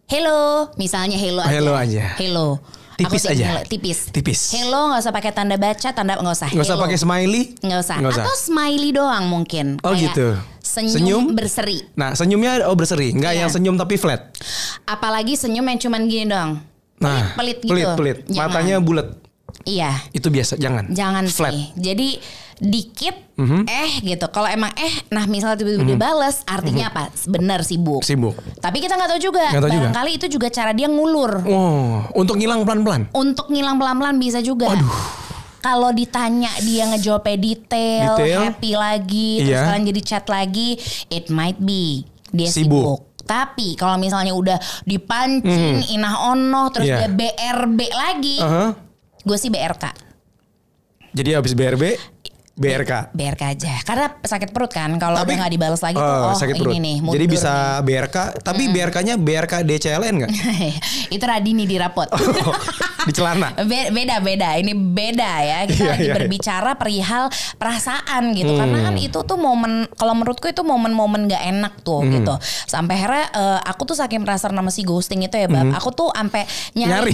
hello 0.08 0.72
misalnya 0.76 1.16
hello 1.16 1.42
aja 1.42 1.52
Hello 1.54 1.74
aja. 1.76 2.06
hello 2.18 2.48
Tipis 2.98 3.30
aja. 3.30 3.46
hello, 3.46 3.62
tipis 3.62 4.10
Tipis. 4.10 4.40
hello 4.52 4.90
nggak 4.90 5.06
usah 5.06 5.14
pakai 5.14 5.30
tanda 5.30 5.54
baca 5.54 5.90
tanda 5.92 6.18
nggak 6.18 6.34
usah 6.34 6.50
Nggak 6.50 6.66
usah 6.66 6.78
pakai 6.80 6.98
smiley. 6.98 7.44
nggak 7.60 7.80
usah. 7.80 7.96
Nggak 8.02 8.12
usah. 8.12 8.24
atau 8.26 8.36
smiley 8.36 8.90
doang 8.90 9.26
mungkin 9.28 9.78
Oh, 9.80 9.94
Kayak 9.94 10.02
gitu. 10.10 10.28
senyum, 10.60 10.94
Senyum? 10.96 11.24
berseri 11.32 11.78
Nah 11.94 12.18
senyumnya 12.18 12.66
oh 12.66 12.74
berseri, 12.74 13.14
nggak 13.14 13.32
Iya. 13.32 13.40
yang 13.40 13.52
senyum 13.52 13.76
tapi 13.76 13.96
flat. 13.96 14.34
apalagi 14.84 15.38
senyum 15.38 15.62
yang 15.64 15.78
cuman 15.78 16.02
gini 16.04 16.26
doang 16.26 16.58
Nah, 16.98 17.38
pelit 17.38 17.62
gitu. 17.62 17.70
pelit, 17.70 17.88
pelit. 17.94 18.18
Jangan. 18.26 18.50
Matanya 18.50 18.76
bulat. 18.82 19.08
Iya, 19.62 19.94
Itu 20.10 20.34
biasa, 20.34 20.58
jangan. 20.58 20.90
jangan 20.90 21.30
flat. 21.30 21.54
Sih. 21.54 21.70
Jadi 21.78 22.18
dikit 22.58 23.14
eh 23.64 23.92
gitu. 24.02 24.26
Kalau 24.28 24.50
emang 24.50 24.74
eh, 24.74 24.90
nah 25.08 25.26
misalnya 25.26 25.62
tiba-tiba 25.62 25.86
dia 25.86 26.00
bales, 26.00 26.42
artinya 26.44 26.90
apa? 26.90 27.14
Bener 27.28 27.62
sibuk. 27.62 28.02
Sibuk. 28.02 28.34
Tapi 28.58 28.82
kita 28.82 28.98
nggak 28.98 29.10
tahu 29.14 29.22
juga. 29.22 29.46
Tahu 29.54 29.70
juga. 29.70 29.94
Barangkali 29.94 30.12
itu 30.14 30.26
juga 30.28 30.48
cara 30.50 30.74
dia 30.74 30.90
ngulur. 30.90 31.46
Oh, 31.46 32.02
untuk 32.14 32.36
ngilang 32.36 32.66
pelan-pelan. 32.66 33.14
Untuk 33.14 33.48
ngilang 33.48 33.78
pelan-pelan 33.78 34.18
bisa 34.18 34.42
juga. 34.42 34.74
Kalau 35.58 35.90
ditanya 35.90 36.50
dia 36.60 36.86
ngejawabnya 36.88 37.36
detail, 37.36 38.14
Detail. 38.16 38.40
happy 38.46 38.72
lagi, 38.74 39.30
terus 39.42 39.52
Iya. 39.52 39.66
kalian 39.68 39.86
jadi 39.86 40.02
chat 40.02 40.26
lagi, 40.26 40.70
it 41.10 41.28
might 41.28 41.58
be 41.58 42.06
dia 42.30 42.48
Sibuk. 42.48 42.74
sibuk. 42.78 43.00
Tapi 43.22 43.76
kalau 43.76 44.00
misalnya 44.00 44.32
udah 44.32 44.56
dipancing, 44.82 45.84
inah 45.92 46.32
ono, 46.32 46.72
terus 46.72 46.88
Iya. 46.88 46.98
dia 47.04 47.10
BRB 47.12 47.80
lagi, 47.92 48.38
Aha. 48.40 48.74
gue 49.20 49.38
sih 49.38 49.52
BRK. 49.52 49.92
Jadi 51.12 51.30
habis 51.34 51.52
BRB, 51.52 51.98
BRK. 52.58 53.14
BRK 53.14 53.42
aja. 53.54 53.74
Karena 53.86 54.06
sakit 54.18 54.50
perut 54.50 54.74
kan 54.74 54.90
kalau 54.98 55.22
udah 55.22 55.30
nggak 55.30 55.54
dibalas 55.54 55.82
lagi 55.86 55.94
tuh 55.94 56.10
Oh, 56.10 56.34
oh 56.34 56.36
sakit 56.36 56.58
ini 56.58 56.62
perut. 56.66 56.74
nih 56.82 56.98
Jadi 57.14 57.26
bisa 57.30 57.54
BRK, 57.86 58.18
tapi 58.42 58.64
BRK-nya 58.74 59.16
BRK 59.22 59.54
DCLN 59.62 60.14
nggak? 60.26 60.32
nih. 60.34 60.74
itu 61.16 61.24
Radini 61.24 61.70
di 61.70 61.78
rapot. 61.78 62.10
Di 63.08 63.14
celana. 63.14 63.56
Be- 63.58 63.90
beda 63.90 64.20
beda 64.20 64.50
ini 64.56 64.76
beda 64.76 65.32
ya 65.42 65.60
kita 65.64 65.80
Iya, 65.80 65.90
lagi 65.90 66.02
iya, 66.02 66.06
iya. 66.06 66.14
berbicara 66.14 66.72
perihal 66.74 67.24
perasaan 67.56 68.32
gitu 68.32 68.52
karena 68.52 68.78
kan 68.84 68.96
itu 68.96 69.20
tuh 69.20 69.36
momen 69.36 69.88
kalau 69.94 70.12
menurutku 70.12 70.46
itu 70.46 70.62
momen-momen 70.62 71.26
gak 71.26 71.40
enak 71.42 71.74
tuh 71.82 72.00
Hmm. 72.00 72.12
gitu 72.14 72.36
sampai 72.66 72.94
akhirnya 72.96 73.26
eh, 73.30 73.60
aku 73.64 73.82
tuh 73.84 73.96
saking 73.96 74.22
penasaran 74.22 74.54
sama 74.54 74.70
si 74.70 74.84
ghosting 74.84 75.22
itu 75.22 75.34
ya 75.34 75.48
bab 75.48 75.72
aku 75.72 75.90
tuh 75.92 76.10
sampai 76.12 76.44
nyari, 76.74 76.86
Hmm. 76.86 76.92
Nyari. 76.92 77.14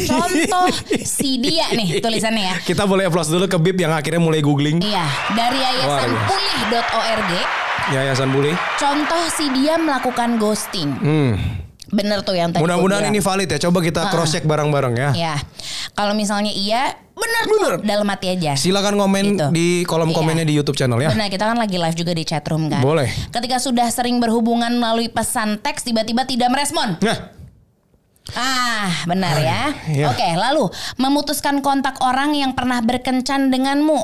contoh 0.50 0.66
si 1.16 1.38
dia 1.38 1.70
nih 1.70 2.00
tulisannya 2.00 2.44
ya 2.44 2.56
Kita 2.60 2.84
boleh 2.84 3.06
applause 3.06 3.30
dulu 3.30 3.46
ke 3.46 3.56
Bib 3.56 3.78
yang 3.78 3.92
akhirnya 3.92 4.20
mulai 4.20 4.40
googling. 4.40 4.80
iya 4.80 5.06
dari 5.32 5.56
Luar 5.56 5.70
yayasan 5.70 6.10
biasa. 6.10 6.28
pulih.org 6.28 7.32
Yayasan 7.86 8.32
Bule. 8.32 8.56
Contoh 8.74 9.28
si 9.28 9.52
dia 9.52 9.76
melakukan 9.76 10.40
ghosting. 10.40 10.96
Hmm. 10.96 11.63
Bener 11.94 12.26
tuh 12.26 12.34
yang 12.34 12.50
tadi 12.50 12.60
Mudah-mudahan 12.60 13.06
ini 13.08 13.22
valid 13.22 13.46
ya. 13.48 13.62
Coba 13.62 13.80
kita 13.80 14.10
cross 14.10 14.34
check 14.34 14.44
bareng-bareng 14.44 14.94
ya. 14.94 15.10
Ya, 15.14 15.36
kalau 15.94 16.12
misalnya 16.12 16.50
iya, 16.50 16.98
bener, 17.14 17.44
Bener. 17.46 17.72
tuh 17.78 17.86
dalam 17.86 18.08
hati 18.10 18.34
aja. 18.34 18.58
Silakan 18.58 18.98
komen 18.98 19.24
Gitu. 19.30 19.46
di 19.54 19.68
kolom 19.86 20.10
Iya. 20.10 20.18
komennya 20.18 20.44
di 20.44 20.54
YouTube 20.54 20.74
channel 20.74 20.98
ya. 20.98 21.14
Benar, 21.14 21.30
kita 21.30 21.46
kan 21.46 21.56
lagi 21.56 21.78
live 21.78 21.94
juga 21.94 22.12
di 22.12 22.26
chatroom 22.26 22.66
kan. 22.66 22.82
Boleh. 22.82 23.14
Ketika 23.30 23.62
sudah 23.62 23.86
sering 23.88 24.18
berhubungan 24.18 24.74
melalui 24.74 25.06
pesan 25.08 25.62
teks, 25.62 25.86
tiba-tiba 25.86 26.26
tidak 26.26 26.50
merespon. 26.50 26.98
Nah, 27.00 27.18
Ah, 28.34 29.04
benar 29.04 29.36
ya. 29.36 29.62
Iya. 29.86 30.08
Oke, 30.10 30.24
lalu 30.34 30.72
memutuskan 30.96 31.60
kontak 31.60 32.00
orang 32.00 32.32
yang 32.32 32.56
pernah 32.56 32.80
berkencan 32.80 33.52
denganmu. 33.52 34.00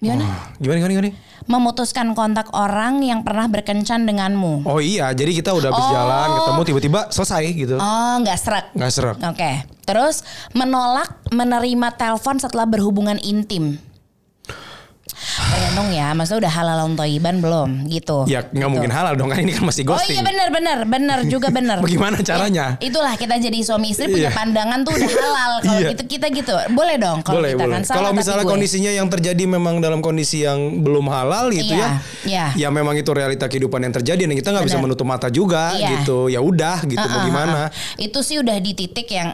Gimana? 0.00 0.50
gimana 0.58 0.76
gimana 0.80 0.92
gimana? 0.96 1.10
Memutuskan 1.46 2.14
kontak 2.14 2.50
orang 2.54 3.02
yang 3.02 3.22
pernah 3.22 3.46
berkencan 3.46 4.06
denganmu. 4.06 4.62
Oh 4.66 4.78
iya, 4.78 5.10
jadi 5.10 5.30
kita 5.32 5.50
udah 5.52 5.68
habis 5.70 5.86
Oh. 5.86 5.92
jalan, 5.92 6.28
ketemu 6.38 6.60
tiba-tiba 6.64 7.00
selesai 7.10 7.42
gitu. 7.52 7.76
Oh, 7.76 8.14
nggak 8.22 8.38
serak. 8.38 8.64
Nggak 8.74 8.92
serak. 8.92 9.16
Oke. 9.22 9.52
Terus 9.82 10.22
menolak 10.52 11.18
menerima 11.28 11.88
telepon 11.94 12.38
setelah 12.38 12.64
berhubungan 12.64 13.18
intim. 13.18 13.78
Tergantung 15.22 15.88
ya, 15.90 16.12
maksudnya 16.12 16.40
udah 16.44 16.52
halal 16.52 16.78
toiban 16.92 17.36
belum 17.38 17.70
gitu. 17.86 18.26
Ya 18.26 18.42
nggak 18.42 18.52
Gitu. 18.52 18.68
mungkin 18.68 18.90
halal 18.90 19.14
dong 19.14 19.28
kan 19.28 19.38
ini 19.38 19.52
kan 19.52 19.64
masih 19.64 19.82
Oh 19.84 19.94
ghosting. 19.94 20.18
iya 20.18 20.22
benar 20.22 20.48
benar 20.50 20.78
benar 20.84 21.18
juga 21.24 21.48
benar. 21.48 21.78
Bagaimana 21.84 22.18
caranya? 22.20 22.76
Ya, 22.76 22.84
itulah 22.84 23.14
kita 23.14 23.38
jadi 23.38 23.58
suami 23.62 23.90
istri 23.90 24.06
punya 24.06 24.28
Iya. 24.28 24.30
pandangan 24.32 24.82
tuh 24.82 24.92
udah 24.92 25.10
halal. 25.10 25.52
Kalau 25.62 25.80
Iya. 25.80 25.88
gitu 25.94 26.02
kita 26.08 26.26
gitu. 26.28 26.52
Boleh 26.70 26.96
dong 26.96 27.22
kalau 27.22 27.38
boleh 27.38 27.54
kita 27.54 27.64
boleh. 27.64 27.74
kan 27.74 27.82
salah 27.82 27.96
Kalau 27.98 28.10
misalnya 28.12 28.44
gue. 28.44 28.52
kondisinya 28.52 28.92
yang 28.92 29.08
terjadi 29.08 29.44
memang 29.46 29.78
dalam 29.78 30.00
kondisi 30.00 30.42
yang 30.42 30.58
belum 30.80 31.06
halal 31.06 31.48
gitu 31.50 31.72
Iya, 31.72 31.78
ya, 31.78 31.88
iya. 32.24 32.46
ya 32.56 32.68
memang 32.68 32.94
itu 32.94 33.10
realita 33.10 33.46
kehidupan 33.46 33.80
yang 33.80 33.94
terjadi 33.94 34.22
dan 34.22 34.34
kita 34.34 34.48
nggak 34.50 34.66
bisa 34.66 34.78
menutup 34.78 35.06
mata 35.06 35.28
juga 35.28 35.72
Iya. 35.72 36.02
gitu. 36.02 36.28
Ya 36.28 36.40
udah 36.40 36.82
gitu 36.82 36.98
mau 36.98 37.08
Ah, 37.08 37.18
ah, 37.18 37.24
gimana? 37.24 37.60
Itu 37.96 38.20
sih 38.20 38.36
udah 38.36 38.56
di 38.58 38.72
titik 38.72 39.08
yang 39.08 39.32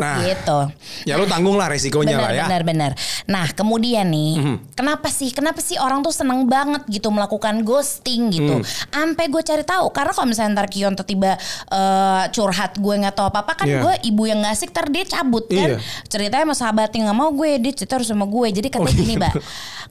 Nah, 0.00 0.24
gitu. 0.24 0.58
ya 1.04 1.14
lu 1.14 1.24
tanggung 1.24 1.54
lah 1.54 1.68
resikonya 1.68 2.16
benar, 2.16 2.24
lah 2.24 2.30
ya. 2.30 2.40
Mhm. 2.40 2.48
Benar, 2.48 2.62
benar. 2.64 2.92
Nah, 3.26 3.46
kemudian 3.52 4.08
nih, 4.08 4.32
kenapa 4.72 5.06
sih, 5.06 5.28
kenapa 5.30 5.60
sih 5.60 5.76
orang 5.76 6.00
tuh 6.00 6.10
seneng 6.10 6.44
banget 6.44 6.88
gitu 6.88 7.08
melakukan 7.08 7.60
ghosting 7.60 8.32
gitu? 8.32 8.58
Hmm. 8.58 8.64
Sampai 8.88 9.28
gue 9.28 9.40
cari 9.40 9.60
tahu, 9.60 9.92
karena 9.92 10.10
kalau 10.10 10.26
misalnya 10.26 10.56
ntar 10.56 10.68
Kion 10.68 10.96
tiba-tiba 10.96 11.36
eh, 11.68 12.24
curhat 12.30 12.76
gue 12.76 12.94
nggak 12.96 13.12
tahu 13.12 13.28
apa-apa 13.28 13.52
kan 13.54 13.66
Iya. 13.68 13.80
gue 13.80 13.94
ibu 14.06 14.22
yang 14.24 14.40
nggak 14.40 14.54
asik, 14.54 14.72
ntar 14.72 14.88
dia 14.88 15.04
cabut 15.04 15.44
kan? 15.46 15.76
Iya. 15.76 15.84
Ceritanya 16.06 16.44
sama 16.46 16.56
sahabatnya 16.56 17.00
nggak 17.06 17.18
mau 17.18 17.30
gue, 17.30 17.50
dia 17.58 17.72
cerita 17.76 18.00
harus 18.00 18.08
sama 18.08 18.24
gue. 18.24 18.48
Jadi 18.50 18.68
katanya 18.68 18.88
Oh, 18.88 18.96
gini, 18.96 19.14
gitu. 19.14 19.20
mbak, 19.20 19.34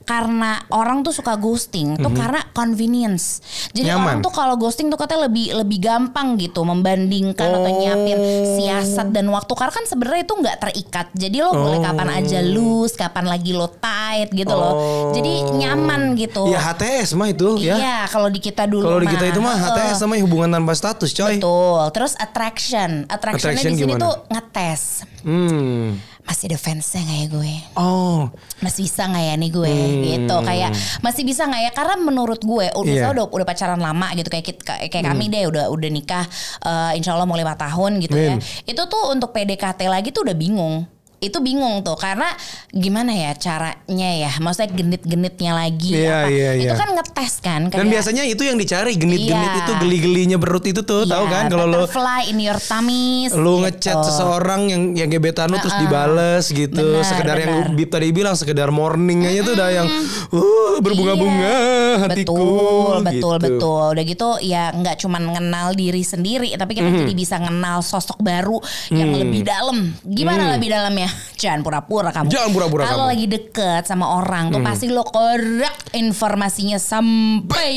karena 0.02 0.52
orang 0.70 1.00
tuh 1.00 1.12
suka 1.12 1.36
ghosting 1.36 1.94
tuh 1.94 2.10
karena 2.10 2.40
convenience. 2.50 3.38
Jadi 3.70 3.86
Mhm. 3.86 3.94
Nyaman. 3.94 4.06
orang 4.08 4.18
tuh 4.20 4.32
kalau 4.32 4.54
ghosting 4.56 4.88
tuh 4.88 4.98
katanya 4.98 5.28
lebih 5.28 5.54
lebih 5.54 5.78
gampang 5.78 6.34
gitu 6.34 6.64
membandingkan 6.64 7.46
atau 7.48 7.70
Oh. 7.70 7.76
nyiapin 7.78 8.18
siasat 8.56 9.12
dan 9.12 9.28
waktu 9.28 9.52
karena 9.52 9.70
kan 9.70 9.84
sebenarnya 10.00 10.24
itu 10.24 10.34
nggak 10.34 10.58
terikat 10.58 11.06
jadi 11.12 11.36
lo 11.42 11.52
boleh 11.52 11.76
Oh. 11.76 11.84
kapan 11.84 12.08
aja 12.10 12.38
loose 12.42 12.94
kapan 12.94 13.24
lagi 13.26 13.52
lo 13.52 13.68
tight 13.68 14.32
gitu 14.32 14.48
loh 14.50 14.74
jadi 15.12 15.32
nyaman 15.52 16.16
gitu 16.16 16.48
Ya 16.48 16.56
HTS 16.58 17.12
mah 17.12 17.28
itu 17.28 17.60
ya. 17.60 17.76
iya 17.76 17.98
kalau 18.06 18.26
di 18.26 18.40
kita 18.40 18.64
dulu 18.64 18.80
Kalau 18.82 18.96
di 18.98 19.06
kita 19.06 19.28
itu 19.28 19.38
mah. 19.38 19.52
HTS 19.52 20.00
sama 20.00 20.16
hubungan 20.16 20.48
tanpa 20.50 20.72
status, 20.72 21.12
coy. 21.12 21.36
betul 21.36 21.84
terus 21.92 22.16
attraction 22.16 23.04
attractionnya 23.04 23.60
Attraction 23.60 23.70
di 23.70 23.76
sini 23.76 23.92
gimana? 23.92 24.02
tuh 24.02 24.14
ngetes 24.26 24.82
Hmm. 25.20 26.00
Masih 26.30 26.46
ada 26.46 26.56
fansnya 26.56 27.02
nggak 27.02 27.18
ya 27.18 27.26
gue? 27.28 27.52
Oh, 27.74 28.30
masih 28.60 28.86
bisa 28.86 29.02
nggak 29.04 29.24
ya 29.24 29.34
nih 29.34 29.50
gue? 29.50 29.72
Gitu 30.06 30.36
kayak 30.40 30.70
masih 31.02 31.22
bisa 31.26 31.42
nggak 31.44 31.62
ya? 31.66 31.70
Karena 31.74 31.94
menurut 31.98 32.38
gue 32.40 32.66
udah 32.70 32.86
Hmm. 32.86 33.02
Hmm. 33.02 33.12
udah 33.12 33.24
udah 33.28 33.46
pacaran 33.46 33.80
lama 33.80 34.06
gitu 34.14 34.28
kayak 34.28 34.46
kita, 34.46 34.62
kayak 34.86 35.04
kami 35.04 35.26
deh 35.26 35.42
udah 35.44 35.66
udah 35.66 35.90
nikah 35.90 36.22
eh, 36.62 36.94
insya 36.94 37.12
Allah 37.12 37.26
mau 37.26 37.34
lima 37.34 37.52
tahun 37.52 37.98
gitu 37.98 38.14
ya. 38.14 38.38
Min. 38.38 38.40
itu 38.62 38.82
tuh 38.86 39.10
untuk 39.10 39.34
PDKT 39.34 39.80
lagi 39.84 40.14
tuh 40.14 40.22
udah 40.22 40.36
bingung 40.38 40.86
itu 41.20 41.36
bingung 41.38 41.80
tuh 41.80 41.94
karena 41.94 42.32
gimana 42.70 43.12
ya 43.12 43.32
caranya 43.34 44.10
ya 44.16 44.32
maksudnya 44.38 44.72
genit-genitnya 44.72 45.52
lagi 45.54 45.92
Iya, 45.94 46.16
apa 46.18 46.28
iya, 46.28 46.50
itu 46.56 46.74
kan 46.74 46.88
ngetes 46.90 47.32
kan 47.38 47.60
dan 47.62 47.76
kayak- 47.76 47.92
biasanya 47.92 48.22
itu 48.24 48.42
yang 48.42 48.56
dicari 48.56 48.92
genit-genit 48.94 49.28
Iya. 49.50 49.60
itu 49.60 49.72
geli-gelinya 49.76 50.36
berut 50.36 50.64
itu 50.64 50.80
tuh, 50.80 51.04
tahu 51.04 51.24
Iya, 51.24 51.30
kan 51.30 51.44
kalau 51.46 51.66
lo 51.66 51.84
butterfly 51.84 52.24
in 52.26 52.38
your 52.38 52.56
tummies 52.56 53.30
lu 53.30 53.60
gitu. 53.60 53.62
ngechat 53.62 53.98
seseorang 54.02 54.62
yang 54.66 54.82
yang 54.94 55.08
gebetan 55.08 55.46
lu 55.46 55.58
terus 55.58 55.70
Uh-uh. 55.70 55.82
dibales 55.82 56.44
gitu 56.48 56.86
Benar, 56.96 57.04
sekedar 57.04 57.36
yang 57.38 57.52
benar. 57.60 57.76
Bib 57.76 57.88
tadi 57.90 58.08
bilang 58.10 58.34
sekedar 58.34 58.68
morning 58.70 59.20
aja 59.22 59.40
tuh 59.42 59.54
udah 59.54 59.68
yang 59.70 59.88
uh 60.30 60.74
berbunga-bunga 60.80 61.56
hatiku 62.02 62.32
betul 62.32 62.96
betul 63.02 63.04
gitu. 63.04 63.28
betul 63.36 63.84
udah 63.90 64.04
gitu 64.06 64.28
ya 64.40 64.72
nggak 64.72 64.96
cuman 64.98 65.22
ngenal 65.28 65.68
diri 65.74 66.00
sendiri 66.00 66.48
tapi 66.54 66.72
kita 66.72 66.88
Mhm. 66.88 66.98
jadi 67.02 67.12
bisa 67.14 67.36
ngenal 67.36 67.82
sosok 67.82 68.16
baru 68.20 68.56
yang 68.88 69.12
lebih 69.12 69.44
dalam 69.44 69.76
gimana 70.02 70.54
lebih 70.54 70.70
dalamnya 70.70 71.09
jangan 71.34 71.60
pura-pura 71.60 72.10
kamu. 72.10 72.28
Jangan 72.28 72.50
pura-pura 72.50 72.82
kalau 72.82 72.90
kamu. 72.90 73.00
Mhm. 73.00 73.10
lagi 73.10 73.26
deket 73.28 73.82
sama 73.84 74.06
orang 74.14 74.44
tuh 74.48 74.60
pasti 74.60 74.86
lo 74.86 75.02
korek 75.02 75.74
informasinya 75.92 76.76
sampai 76.76 77.74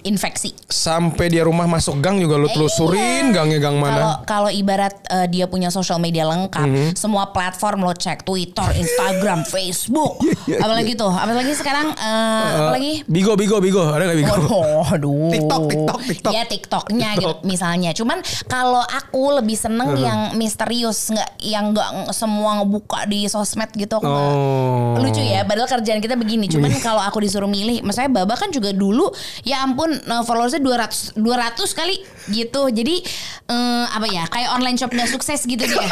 infeksi 0.00 0.54
sampai 0.64 1.28
dia 1.28 1.42
rumah 1.42 1.64
masuk 1.64 1.98
gang 1.98 2.16
juga 2.16 2.36
lu 2.36 2.48
telusurin 2.48 3.30
gangnya 3.30 3.58
gang 3.58 3.74
Kalau 3.74 3.82
mana 3.82 4.02
kalau 4.24 4.50
ibarat 4.50 4.94
eh, 5.06 5.26
dia 5.26 5.44
punya 5.44 5.68
sosial 5.68 5.98
media 5.98 6.24
lengkap, 6.24 6.64
Mhm. 6.64 6.88
semua 6.94 7.28
platform 7.28 7.82
lo 7.82 7.92
cek 7.92 8.22
Twitter, 8.22 8.64
Instagram, 8.72 9.44
Facebook, 9.52 10.22
Iya, 10.44 10.60
apalagi 10.60 10.92
tuh, 10.94 11.10
apalagi 11.10 11.52
sekarang, 11.52 11.92
eh, 11.92 12.48
apalagi 12.58 12.92
bigo 13.06 13.34
bigo 13.34 13.58
bigo 13.58 13.82
ada 13.84 14.04
nggak 14.04 14.18
bigo 14.18 14.34
Oh, 14.44 14.84
aduh. 14.84 15.30
TikTok, 15.30 15.62
TikTok, 15.66 16.00
TikTok. 16.02 16.32
Ya 16.32 16.42
TikToknya 16.44 17.08
gitu 17.14 17.30
TikTok. 17.32 17.38
misalnya. 17.42 17.90
Cuman 17.92 18.18
kalau 18.46 18.82
aku 18.82 19.22
lebih 19.34 19.54
seneng 19.54 19.80
Uh-huh. 19.84 19.98
yang 20.00 20.20
misterius, 20.34 21.10
nggak 21.10 21.30
yang 21.42 21.64
nggak 21.70 21.88
semua 22.10 22.61
ngebuka 22.62 23.04
di 23.10 23.26
sosmed 23.26 23.74
gitu. 23.74 23.98
Aku 23.98 24.06
Oh. 24.06 24.94
Iya. 24.94 25.02
Lucu 25.02 25.20
ya, 25.20 25.40
padahal 25.42 25.66
kerjaan 25.66 25.98
kita 25.98 26.14
begini. 26.14 26.46
Cuman 26.46 26.70
kalau 26.78 27.02
aku 27.02 27.18
disuruh 27.18 27.50
milih, 27.50 27.82
maksudnya 27.82 28.08
Baba 28.08 28.38
kan 28.38 28.54
juga 28.54 28.70
dulu, 28.70 29.10
ya 29.42 29.66
ampun 29.66 29.90
eh, 29.90 30.22
followersnya 30.22 30.62
200 30.62 31.18
200 31.18 31.58
kali 31.74 31.96
gitu. 32.30 32.70
Jadi 32.70 33.02
eh, 33.50 33.84
apa 33.90 34.06
ya, 34.06 34.24
kayak 34.30 34.54
online 34.54 34.78
shop 34.78 34.94
nggak 34.94 35.10
sukses 35.10 35.42
gitu 35.42 35.66
dia. 35.66 35.82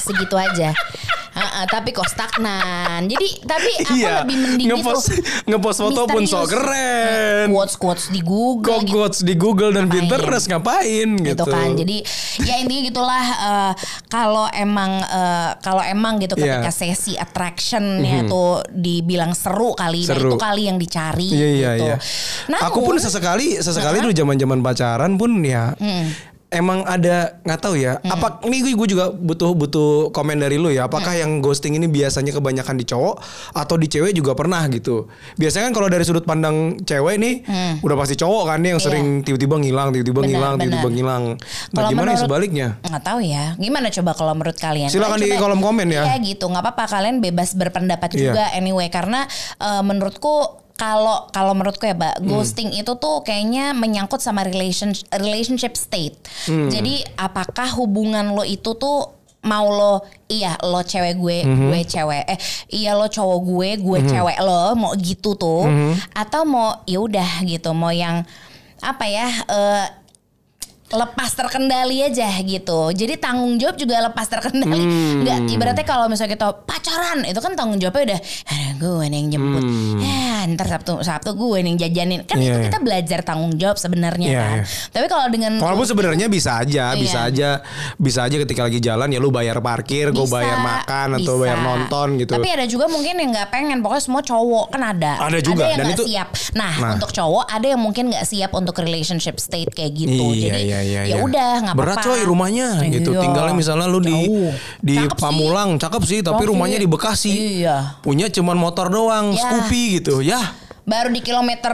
Segitu 0.00 0.32
aja. 0.32 0.72
Heeh, 1.30 1.64
tapi 1.66 1.90
kok 1.90 2.04
stagnan. 2.04 3.06
Jadi 3.06 3.28
tapi 3.42 3.70
aku 3.80 3.94
iya 3.94 4.22
lebih 4.22 4.36
mending 4.36 4.66
ngepost 4.72 5.06
gitu. 5.08 5.22
ngepost 5.46 5.78
foto 5.78 6.02
pun 6.04 6.22
so 6.24 6.42
keren 6.42 7.46
quotes 7.48 7.74
quotes 7.74 8.04
di 8.08 8.20
Google 8.20 8.66
kok 8.66 8.82
gitu, 8.82 8.94
quotes 8.94 9.18
di 9.22 9.34
Google 9.34 9.70
dan 9.70 9.86
Ngapain? 9.86 10.10
Pinterest 10.10 10.46
ngapain 10.46 11.08
gitu, 11.16 11.30
gitu 11.30 11.44
kan 11.46 11.68
jadi 11.72 11.96
ya 12.40 12.54
intinya 12.58 12.82
gitulah 12.84 13.24
eh, 13.24 13.72
kalau 14.06 14.46
emang 14.50 14.90
eh, 15.00 15.50
kalau 15.60 15.82
emang 15.82 16.18
gitu 16.18 16.34
Iya. 16.34 16.58
ketika 16.60 16.70
sesi 16.72 17.14
attractionnya 17.14 18.24
tuh 18.24 18.64
dibilang 18.66 19.30
seru 19.30 19.72
kali 19.72 20.02
nah 20.04 20.16
Seru. 20.16 20.34
itu 20.34 20.36
kali 20.36 20.62
yang 20.66 20.78
dicari 20.78 21.28
Iya 21.28 21.48
iya 21.48 21.70
gitu. 21.76 21.84
iya. 21.86 21.96
Aku 22.64 22.80
pun 22.80 22.96
sesekali 22.96 23.54
sesekali 23.56 24.00
dulu 24.00 24.10
zaman-zaman 24.10 24.58
pacaran 24.60 25.14
pun 25.14 25.30
ya 25.40 25.74
emang 26.50 26.82
ada 26.82 27.38
nggak 27.40 27.60
tahu 27.60 27.74
ya. 27.74 28.02
Apa 28.02 28.42
ini 28.44 28.60
gue 28.66 28.88
juga 28.88 29.08
butuh 29.08 29.54
butuh 29.54 29.90
komen 30.10 30.36
dari 30.36 30.58
lu 30.58 30.68
ya. 30.68 30.84
Apakah 30.84 31.14
yang 31.14 31.38
ghosting 31.38 31.74
ini 31.74 31.86
biasanya 31.86 32.30
kebanyakan 32.30 32.74
di 32.74 32.84
cowok 32.84 33.22
atau 33.54 33.74
di 33.74 33.86
cewek 33.86 34.12
juga 34.12 34.34
pernah 34.34 34.66
gitu. 34.66 35.06
Biasanya 35.34 35.70
kan 35.70 35.74
kalau 35.74 35.88
dari 35.88 36.02
sudut 36.02 36.22
pandang 36.22 36.76
cewek 36.80 37.16
nih 37.16 37.34
udah 37.80 37.96
pasti 37.96 38.14
cowok 38.14 38.42
kan 38.46 38.58
nih 38.60 38.70
yang 38.74 38.80
Iya. 38.80 38.86
sering 38.86 39.06
tiba-tiba 39.22 39.54
ngilang, 39.56 39.88
tiba-tiba 39.90 40.20
ngilang, 40.22 40.54
tiba-tiba 40.58 40.88
ngilang. 40.90 41.24
Nah, 41.70 41.82
gimana 41.86 41.88
yang 41.88 41.96
menurut- 41.96 42.20
sebaliknya? 42.20 42.68
nggak 42.82 43.04
tahu 43.06 43.20
ya 43.22 43.44
gimana 43.56 43.86
coba 43.88 44.10
kalau 44.12 44.32
menurut 44.34 44.58
kalian 44.58 44.90
Silakan 44.90 45.18
di 45.18 45.30
kolom 45.34 45.62
komen 45.62 45.86
ya. 45.88 46.02
Iya 46.04 46.16
gitu 46.20 46.44
nggak 46.44 46.62
apa-apa 46.66 46.84
kalian 46.90 47.22
bebas 47.22 47.54
berpendapat 47.54 48.10
Iya. 48.12 48.18
juga 48.26 48.44
anyway 48.52 48.90
karena 48.90 49.24
eh, 49.56 49.82
menurutku 49.82 50.58
kalau 50.80 51.28
kalau 51.28 51.52
menurutku 51.52 51.84
ya, 51.84 51.92
Mbak, 51.92 52.14
Hmm. 52.16 52.26
ghosting 52.26 52.72
itu 52.72 52.96
tuh 52.96 53.20
kayaknya 53.20 53.76
menyangkut 53.76 54.18
sama 54.18 54.40
relation 54.42 54.88
relationship 55.12 55.76
state. 55.76 56.16
Hmm. 56.48 56.72
Jadi 56.72 57.04
apakah 57.14 57.68
hubungan 57.76 58.32
lo 58.32 58.40
itu 58.40 58.72
tuh 58.74 59.12
mau 59.40 59.68
lo 59.68 59.94
iya 60.26 60.56
lo 60.60 60.80
cewek 60.80 61.16
gue 61.16 61.38
Hmm. 61.40 61.68
gue 61.68 61.80
cewek 61.82 62.24
eh 62.26 62.38
iya 62.70 62.92
lo 62.92 63.08
cowok 63.08 63.38
gue 63.42 63.68
gue 63.78 63.98
cewek 64.06 64.36
lo 64.38 64.72
mau 64.74 64.92
gitu 64.94 65.32
tuh 65.32 65.64
Hmm. 65.64 65.96
atau 66.12 66.44
mau 66.44 66.80
ya 66.84 67.00
udah 67.00 67.30
gitu 67.42 67.72
mau 67.72 67.88
yang 67.88 68.24
apa 68.80 69.04
ya 69.04 69.28
eh 69.28 69.84
lepas 70.90 71.30
terkendali 71.32 72.02
aja 72.02 72.26
gitu. 72.40 72.90
Jadi 72.90 73.14
tanggung 73.14 73.54
jawab 73.56 73.74
juga 73.74 74.02
lepas 74.02 74.26
terkendali. 74.26 74.82
Nggak 75.22 75.38
ibaratnya 75.48 75.84
kalau 75.84 76.06
misalnya 76.06 76.34
kita 76.34 76.46
pacaran 76.60 77.22
itu 77.22 77.38
kan 77.38 77.54
tanggung 77.54 77.78
jawabnya 77.78 78.14
udah 78.14 78.20
"Ah, 78.44 78.68
gue 78.74 79.04
nih 79.06 79.16
yang 79.16 79.28
jemput. 79.30 79.62
Ya, 80.00 80.30
ntar 80.48 80.66
Sabtu 80.66 80.98
Sabtu 81.00 81.30
gue 81.32 81.56
nih 81.60 81.68
yang 81.68 81.78
jajanin. 81.80 82.20
Kan 82.24 82.36
Iya, 82.36 82.44
itu 82.44 82.56
iya. 82.56 82.64
kita 82.66 82.78
belajar 82.80 83.18
tanggung 83.22 83.54
jawab 83.54 83.76
sebenarnya 83.76 84.28
Iya, 84.28 84.40
kan. 84.40 84.50
iya. 84.52 84.64
Tapi 84.90 85.06
kalau 85.06 85.26
dengan 85.28 85.52
Walaupun 85.56 85.86
sebenarnya 85.86 86.26
bisa 86.26 86.58
aja, 86.58 86.84
bisa 86.94 87.18
Iya. 87.20 87.30
aja, 87.30 87.48
bisa 87.94 88.20
aja 88.22 88.36
ketika 88.40 88.60
lagi 88.64 88.78
jalan 88.78 89.08
ya 89.08 89.18
lu 89.18 89.30
bayar 89.30 89.60
parkir, 89.60 90.10
gue 90.10 90.18
Bisa, 90.20 90.34
bayar 90.34 90.58
makan 90.58 91.08
atau 91.16 91.34
bisa. 91.36 91.42
bayar 91.46 91.58
nonton 91.60 92.06
gitu. 92.18 92.32
Tapi 92.32 92.48
ada 92.50 92.66
juga 92.66 92.84
mungkin 92.86 93.14
yang 93.14 93.30
nggak 93.30 93.48
pengen. 93.48 93.78
Pokoknya 93.78 94.02
semua 94.02 94.22
cowok 94.22 94.66
kan 94.70 94.82
ada. 94.88 95.12
Ada 95.22 95.38
juga, 95.38 95.64
yang 95.66 95.78
dan 95.78 95.86
nggak 95.86 95.96
itu- 95.96 96.06
siap. 96.08 96.28
Nah, 96.52 96.72
Nah. 96.74 96.92
untuk 96.98 97.10
cowok 97.10 97.46
ada 97.46 97.66
yang 97.68 97.78
mungkin 97.78 98.10
nggak 98.10 98.26
siap 98.26 98.50
untuk 98.52 98.74
relationship 98.76 99.38
state 99.38 99.70
kayak 99.70 99.92
gitu. 99.94 100.24
Iya, 100.34 100.42
Jadi 100.50 100.60
iya, 100.66 100.79
iya, 100.80 101.00
ya 101.06 101.16
iya. 101.16 101.22
udah 101.22 101.50
nggak 101.62 101.74
apa-apa. 101.76 101.94
Berat 101.94 102.04
coy 102.04 102.20
rumahnya 102.26 102.68
gitu. 102.88 103.10
Iya. 103.14 103.22
Tinggalnya 103.22 103.54
misalnya 103.54 103.86
lu 103.86 104.00
di 104.00 104.16
Jauh. 104.16 104.52
di 104.80 104.94
Cakep 104.96 105.16
sih. 105.16 105.22
Pamulang, 105.22 105.70
cakep 105.76 106.02
sih, 106.04 106.18
tapi 106.20 106.42
rumahnya 106.48 106.78
sih. 106.80 106.84
di 106.84 106.88
Bekasi. 106.88 107.32
Iya. 107.62 107.76
Punya 108.00 108.26
cuman 108.28 108.56
motor 108.56 108.92
doang, 108.92 109.32
Ya. 109.32 109.40
Scoopy 109.40 109.82
gitu. 110.00 110.20
Ya, 110.20 110.40
Baru 110.90 111.08
di 111.08 111.22
kilometer 111.22 111.70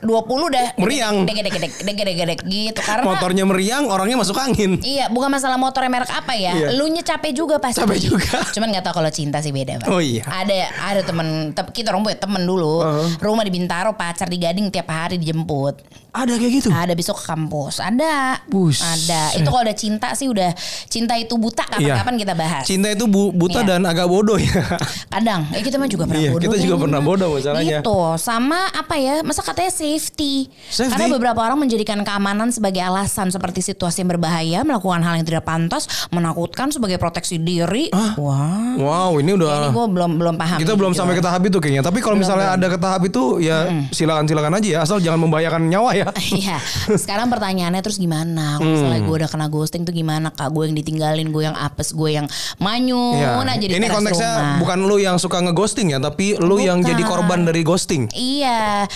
20 0.00 0.08
dah 0.48 0.68
Meriang. 0.74 1.28
Deg 1.28 1.36
deg 1.36 1.52
deg 1.52 1.72
deg 1.76 1.96
deg 1.98 2.16
deg 2.24 2.40
gitu 2.42 2.80
karena 2.80 3.04
motornya 3.04 3.44
meriang, 3.44 3.84
orangnya 3.86 4.16
masuk 4.16 4.36
angin. 4.36 4.80
Iya, 4.80 5.12
bukan 5.12 5.28
masalah 5.28 5.54
motornya 5.54 5.92
merek 5.92 6.08
apa 6.08 6.32
ya. 6.32 6.56
Iya. 6.56 6.68
Lu 6.72 6.88
nya 6.88 7.04
capek 7.04 7.36
juga 7.36 7.60
pasti. 7.60 7.76
Capek 7.76 8.00
juga. 8.00 8.40
Cuman 8.50 8.72
nggak 8.72 8.80
tahu 8.82 8.94
kalau 8.96 9.10
cinta 9.10 9.38
sih 9.38 9.52
beda, 9.52 9.78
Pak. 9.78 9.86
Oh 9.86 10.00
iya. 10.00 10.24
Ada 10.24 10.56
ada 10.72 11.00
temen 11.02 11.26
te- 11.52 11.72
kita 11.74 11.92
orang 11.92 12.02
punya 12.02 12.16
temen 12.16 12.40
dulu. 12.42 12.80
Uh-huh. 12.80 13.08
Rumah 13.20 13.44
di 13.44 13.52
Bintaro, 13.52 13.92
pacar 13.92 14.26
di 14.26 14.40
Gading 14.40 14.72
tiap 14.72 14.88
hari 14.88 15.20
dijemput. 15.20 15.84
Ada 16.14 16.38
kayak 16.38 16.52
gitu. 16.54 16.68
Ada 16.70 16.94
besok 16.94 17.18
ke 17.18 17.24
kampus. 17.26 17.82
Ada. 17.82 18.38
Buset. 18.46 18.86
Ada. 18.86 19.34
Itu 19.34 19.50
kalau 19.50 19.66
udah 19.66 19.76
cinta 19.76 20.14
sih 20.14 20.24
udah 20.24 20.54
cinta 20.86 21.18
itu 21.18 21.34
buta 21.34 21.66
kapan-kapan 21.66 22.14
kita 22.16 22.32
bahas. 22.32 22.62
Cinta 22.64 22.88
itu 22.88 23.04
bu- 23.04 23.34
buta 23.34 23.60
Iya. 23.60 23.68
dan 23.68 23.82
agak 23.82 24.06
bodoh 24.06 24.38
ya. 24.38 24.62
Kadang, 25.10 25.50
ya 25.50 25.58
kita 25.58 25.74
mah 25.74 25.90
juga 25.90 26.06
pernah 26.06 26.22
Iya, 26.22 26.30
bodoh. 26.30 26.42
kita 26.46 26.56
juga 26.56 26.76
pernah 26.78 27.00
bodoh 27.02 27.28
masalahnya. 27.34 27.82
Gitu, 27.82 27.98
sama 28.16 28.53
apa 28.72 28.94
ya? 28.94 29.14
Masa 29.20 29.40
katanya 29.40 29.70
safety. 29.70 30.48
Safety? 30.66 30.90
Karena 30.90 31.06
beberapa 31.10 31.40
orang 31.40 31.58
menjadikan 31.58 32.00
keamanan 32.00 32.48
sebagai 32.48 32.80
alasan 32.80 33.28
seperti 33.28 33.60
situasi 33.60 34.00
yang 34.00 34.10
berbahaya, 34.10 34.60
melakukan 34.62 35.00
hal 35.00 35.14
yang 35.14 35.24
tidak 35.24 35.44
pantas, 35.44 35.84
menakutkan 36.08 36.68
sebagai 36.68 36.96
proteksi 36.96 37.36
diri. 37.36 37.88
Wah. 37.92 38.74
wow, 38.74 39.12
ini 39.16 39.34
Ini 39.34 39.40
udah 39.40 39.70
gue 39.70 39.86
belum 39.88 40.10
belum 40.14 40.34
paham. 40.36 40.58
kita 40.58 40.74
belum 40.74 40.92
gitu. 40.92 41.00
sampai 41.00 41.14
ke 41.16 41.22
tahap 41.22 41.42
itu 41.42 41.58
kayaknya. 41.58 41.82
Tapi 41.82 41.98
kalau 41.98 42.14
misalnya 42.14 42.54
ada 42.54 42.66
ke 42.66 42.78
tahap 42.78 43.02
itu 43.02 43.22
ya 43.38 43.66
silakan 43.90 44.24
silakan 44.24 44.52
aja 44.58 44.68
ya, 44.68 44.78
asal 44.82 44.98
jangan 44.98 45.18
membahayakan 45.20 45.66
nyawa 45.66 45.90
ya. 45.94 46.08
Iya. 46.34 46.58
Sekarang 46.94 47.30
pertanyaannya 47.30 47.80
terus 47.80 47.96
gimana? 47.96 48.58
Kalau 48.58 48.70
misalnya 48.70 49.00
gue 49.00 49.16
udah 49.22 49.30
kena 49.30 49.46
ghosting 49.48 49.82
tuh 49.82 49.90
gimana 49.90 50.28
kak? 50.30 50.50
Gue 50.50 50.66
yang 50.66 50.76
ditinggalin, 50.76 51.30
gue 51.30 51.42
yang 51.42 51.54
apes, 51.54 51.90
gue 51.90 52.10
yang 52.12 52.26
manyun 52.58 53.16
Iya. 53.16 53.42
aja 53.46 53.64
di 53.64 53.74
Ini 53.74 53.86
konteksnya 53.88 54.30
rumah. 54.34 54.56
bukan 54.60 54.78
lu 54.84 54.96
yang 54.98 55.16
suka 55.16 55.38
ngeghosting 55.40 55.94
ya, 55.94 55.98
tapi 55.98 56.34
lu 56.36 56.58
yang 56.58 56.82
Bukan. 56.82 56.90
jadi 56.90 57.02
korban 57.02 57.40
dari 57.44 57.62
ghosting. 57.62 58.10
Iya. 58.10 58.33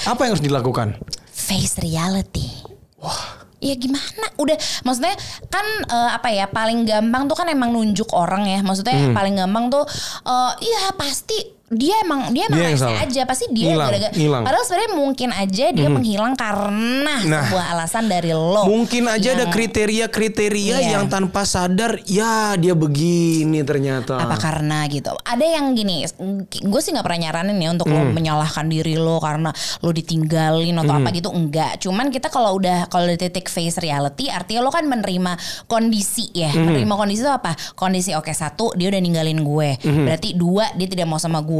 Apa 0.05 0.27
yang 0.27 0.33
harus 0.35 0.43
dilakukan? 0.43 0.99
face 1.29 1.79
reality. 1.79 2.51
Wah. 2.99 3.47
Ya 3.59 3.75
gimana? 3.75 4.31
Udah 4.39 4.55
maksudnya 4.83 5.19
kan 5.51 5.67
eh, 5.83 6.11
apa 6.15 6.31
ya 6.31 6.47
paling 6.47 6.87
gampang 6.87 7.27
tuh 7.27 7.35
kan 7.35 7.51
emang 7.51 7.75
nunjuk 7.75 8.11
orang 8.15 8.47
ya. 8.47 8.63
Maksudnya 8.63 9.11
Hmm. 9.11 9.15
paling 9.15 9.35
gampang 9.35 9.67
tuh 9.67 9.83
eh 10.25 10.53
iya 10.63 10.95
pasti 10.95 11.58
dia 11.69 12.01
emang 12.01 12.33
dia 12.33 12.45
emang 12.45 12.59
Dia 12.59 12.69
yang 12.71 12.81
salah. 12.81 13.05
aja 13.05 13.23
pasti 13.23 13.45
dia 13.51 13.69
Ngilang, 13.69 13.89
gara-gara- 13.89 14.15
ngilang. 14.15 14.43
padahal 14.43 14.65
sebenarnya 14.65 14.93
mungkin 14.95 15.29
aja 15.31 15.67
dia 15.69 15.89
menghilang 15.89 16.33
karena 16.33 17.15
Nah. 17.21 17.45
sebuah 17.45 17.67
alasan 17.71 18.05
dari 18.07 18.31
lo 18.31 18.65
Mungkin 18.65 19.05
aja 19.07 19.29
ada 19.31 19.45
Yang- 19.45 19.53
kriteria-kriteria 19.53 20.77
Iya. 20.79 20.91
yang 20.95 21.05
tanpa 21.07 21.43
sadar 21.43 22.01
ya 22.05 22.55
dia 22.55 22.73
begini 22.73 23.61
ternyata. 23.63 24.17
apa 24.19 24.37
karena 24.37 24.87
gitu 24.87 25.13
ada 25.19 25.43
yang 25.43 25.73
gini 25.73 26.09
gue 26.41 26.81
sih 26.81 26.91
nggak 26.91 27.03
pernah 27.03 27.21
nyaranin 27.23 27.59
ya 27.59 27.69
untuk 27.71 27.87
lo 27.87 28.01
Hmm. 28.01 28.13
menyalahkan 28.13 28.65
diri 28.65 28.95
lo 28.95 29.19
karena 29.19 29.53
lo 29.79 29.91
ditinggalin 29.91 30.73
atau 30.75 30.95
apa 30.95 31.09
gitu 31.11 31.29
enggak 31.29 31.77
cuman 31.79 32.09
kita 32.09 32.29
kalau 32.29 32.55
udah 32.55 32.87
kalau 32.87 33.05
di 33.07 33.19
titik 33.19 33.47
face 33.47 33.77
reality 33.77 34.29
artinya 34.29 34.63
lo 34.63 34.71
kan 34.71 34.85
menerima 34.85 35.37
kondisi 35.67 36.33
ya 36.33 36.49
Hmm. 36.49 36.65
menerima 36.67 36.95
kondisi 36.95 37.21
itu 37.21 37.31
apa 37.31 37.53
kondisi 37.75 38.15
oke 38.15 38.31
satu 38.31 38.73
dia 38.73 38.89
udah 38.89 39.01
ninggalin 39.01 39.39
gue 39.39 39.69
Hmm. 39.79 40.05
berarti 40.05 40.33
dua 40.33 40.73
dia 40.73 40.87
tidak 40.87 41.07
mau 41.07 41.19
sama 41.19 41.41
gue 41.41 41.57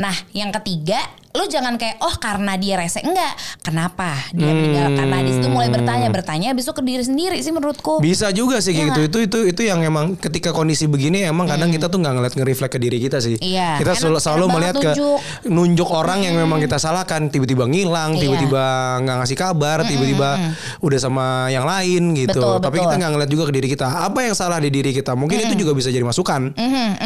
nah 0.00 0.16
yang 0.32 0.50
ketiga 0.50 0.98
lo 1.36 1.44
jangan 1.46 1.76
kayak 1.76 2.00
oh 2.00 2.16
karena 2.16 2.56
dia 2.56 2.74
rese 2.74 2.98
enggak 2.98 3.32
kenapa 3.60 4.16
dia 4.32 4.46
Hmm. 4.46 4.56
meninggal 4.56 4.88
karena 4.94 5.16
di 5.20 5.32
situ 5.32 5.46
mulai 5.46 5.68
bertanya 5.68 6.08
bertanya 6.08 6.48
itu 6.50 6.72
ke 6.72 6.80
diri 6.80 7.02
sendiri 7.02 7.36
sih 7.38 7.50
menurutku 7.50 7.98
Bisa 7.98 8.30
juga 8.30 8.58
sih 8.58 8.72
kayak 8.72 8.82
Iya 8.82 8.88
gitu. 8.88 9.00
Itu 9.02 9.18
itu 9.20 9.38
itu 9.46 9.60
yang 9.62 9.80
emang 9.80 10.14
ketika 10.14 10.50
kondisi 10.50 10.86
begini 10.86 11.22
emang 11.22 11.44
kadang 11.46 11.68
kita 11.68 11.86
tuh 11.86 11.98
nggak 11.98 12.12
ngeliat 12.12 12.34
nge-reflect 12.34 12.72
ke 12.72 12.80
diri 12.80 12.98
kita 12.98 13.18
sih. 13.18 13.36
Iya, 13.36 13.76
Kita 13.76 13.92
enak- 13.92 14.18
selalu, 14.18 14.44
enak 14.44 14.54
melihat 14.54 14.74
ke 14.74 14.90
nunjuk. 14.92 15.18
nunjuk 15.46 15.88
orang 15.88 16.18
yang 16.20 16.34
memang 16.34 16.58
kita 16.58 16.76
salahkan, 16.76 17.28
tiba-tiba 17.28 17.64
ngilang, 17.64 18.14
Iya. 18.14 18.20
tiba-tiba 18.22 18.62
nggak 19.02 19.16
ngasih 19.20 19.36
kabar, 19.36 19.78
tiba-tiba 19.84 20.28
udah 20.80 20.98
sama 20.98 21.26
yang 21.48 21.64
lain 21.64 22.14
gitu. 22.16 22.38
Betul, 22.38 22.56
Tapi 22.58 22.74
betul. 22.74 22.84
kita 22.84 22.94
nggak 22.96 23.12
ngeliat 23.12 23.30
juga 23.30 23.44
ke 23.44 23.52
diri 23.52 23.68
kita. 23.68 23.86
Apa 24.02 24.18
yang 24.22 24.34
salah 24.34 24.58
di 24.58 24.70
diri 24.70 24.90
kita? 24.90 25.12
Mungkin 25.12 25.36
itu 25.42 25.54
juga 25.56 25.72
bisa 25.72 25.88
jadi 25.88 26.02
masukan. 26.02 26.54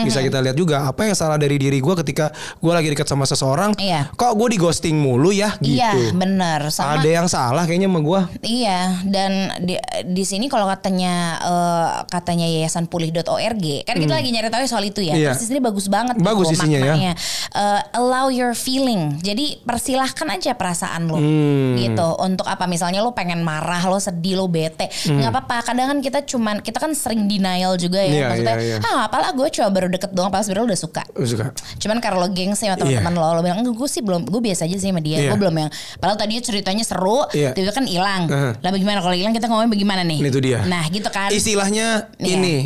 Bisa 0.00 0.20
kita 0.20 0.38
lihat 0.40 0.54
juga 0.54 0.86
apa 0.86 1.00
yang 1.02 1.14
salah 1.14 1.36
dari 1.36 1.56
diri 1.56 1.78
gue 1.78 1.94
ketika 1.98 2.30
gue 2.56 2.72
lagi 2.72 2.88
dekat 2.88 3.06
sama 3.06 3.24
seseorang. 3.24 3.74
Iya. 3.76 4.12
Kok 4.20 4.36
gue 4.36 4.48
di 4.52 4.58
ghosting 4.60 5.00
mulu 5.00 5.32
ya 5.32 5.56
gitu. 5.58 5.80
Iya 5.80 6.12
bener 6.12 6.68
sama 6.68 7.00
Ada 7.00 7.08
yang 7.08 7.24
salah 7.24 7.64
kayaknya 7.64 7.88
sama 7.88 8.04
gue. 8.04 8.20
Iya 8.44 8.80
dan 9.08 9.32
di 9.64 9.80
di 10.04 10.24
sini 10.24 10.44
kalau 10.46 10.68
katanya 10.68 11.14
eh, 11.40 11.88
katanya 12.04 12.44
yayasan 12.44 12.84
pulih.org 12.84 13.64
kan 13.80 13.96
kita 13.96 14.12
lagi 14.12 14.28
nyari 14.28 14.52
tahu 14.52 14.60
soal 14.66 14.84
itu 14.84 15.00
ya. 15.00 15.16
Hmm. 15.16 15.24
Iya. 15.24 15.28
Terus 15.32 15.40
di 15.40 15.48
sini 15.48 15.60
bagus 15.60 15.88
banget 15.88 16.20
Bagus 16.20 16.52
tuh 16.52 16.60
isinya 16.60 16.76
ya. 16.76 16.92
maknanya. 16.92 17.12
Eh, 17.50 17.80
allow 17.96 18.28
your 18.28 18.52
feeling. 18.52 19.16
Jadi 19.20 19.64
persilahkan 19.64 20.28
aja 20.28 20.52
perasaan 20.52 21.08
lo 21.08 21.16
Hmm. 21.16 21.80
gitu. 21.80 22.06
Untuk 22.20 22.44
apa 22.44 22.68
misalnya 22.68 23.00
lo 23.00 23.16
pengen 23.16 23.40
marah, 23.40 23.80
lo 23.88 23.96
sedih, 23.96 24.36
lo 24.36 24.46
bete. 24.46 24.92
nggak 25.08 25.32
apa-apa. 25.32 25.64
Kadang 25.64 25.96
kan 25.96 25.98
kita 26.00 26.20
cuman 26.22 26.60
kita 26.60 26.76
kan 26.76 26.92
sering 26.92 27.24
denial 27.24 27.80
juga 27.80 28.04
ya. 28.04 28.04
Hmm. 28.04 28.12
Iya, 28.12 28.26
Maksudnya, 28.28 28.56
iya, 28.60 28.76
iya. 28.76 28.84
ah 28.84 29.08
apalah 29.08 29.32
gue 29.32 29.48
coba 29.48 29.68
baru 29.72 29.88
deket 29.88 30.12
doang 30.12 30.28
pas 30.28 30.44
lo 30.44 30.60
udah 30.60 30.76
suka. 30.76 31.08
Suka. 31.16 31.56
Cuman 31.78 32.04
karena 32.04 32.20
lo 32.20 32.28
gengsi 32.28 32.68
sama 32.68 32.76
teman-teman 32.76 33.14
lo, 33.14 33.26
lo 33.32 33.40
bilang 33.40 33.64
gue 33.64 33.88
sih 33.88 33.99
belum, 34.00 34.26
gue 34.26 34.40
biasa 34.40 34.64
aja 34.64 34.76
sih 34.76 34.88
sama 34.88 35.00
dia. 35.00 35.20
Iya. 35.20 35.30
Gue 35.32 35.38
belum 35.40 35.54
yang, 35.54 35.70
padahal 35.96 36.16
tadinya 36.16 36.42
ceritanya 36.42 36.84
seru, 36.84 37.24
Iya. 37.30 37.52
tiba-tiba 37.52 37.74
kan 37.74 37.86
hilang. 37.86 38.22
Uh-huh. 38.26 38.52
Lah 38.58 38.70
bagaimana 38.70 38.98
kalau 39.00 39.14
hilang 39.14 39.32
kita 39.32 39.46
ngomongin 39.46 39.70
bagaimana 39.70 40.02
nih? 40.02 40.18
Itu 40.22 40.40
dia. 40.40 40.60
Nah 40.64 40.84
gitu 40.88 41.08
kan. 41.08 41.28
Istilahnya 41.30 42.10
Iya. 42.16 42.34
ini 42.36 42.56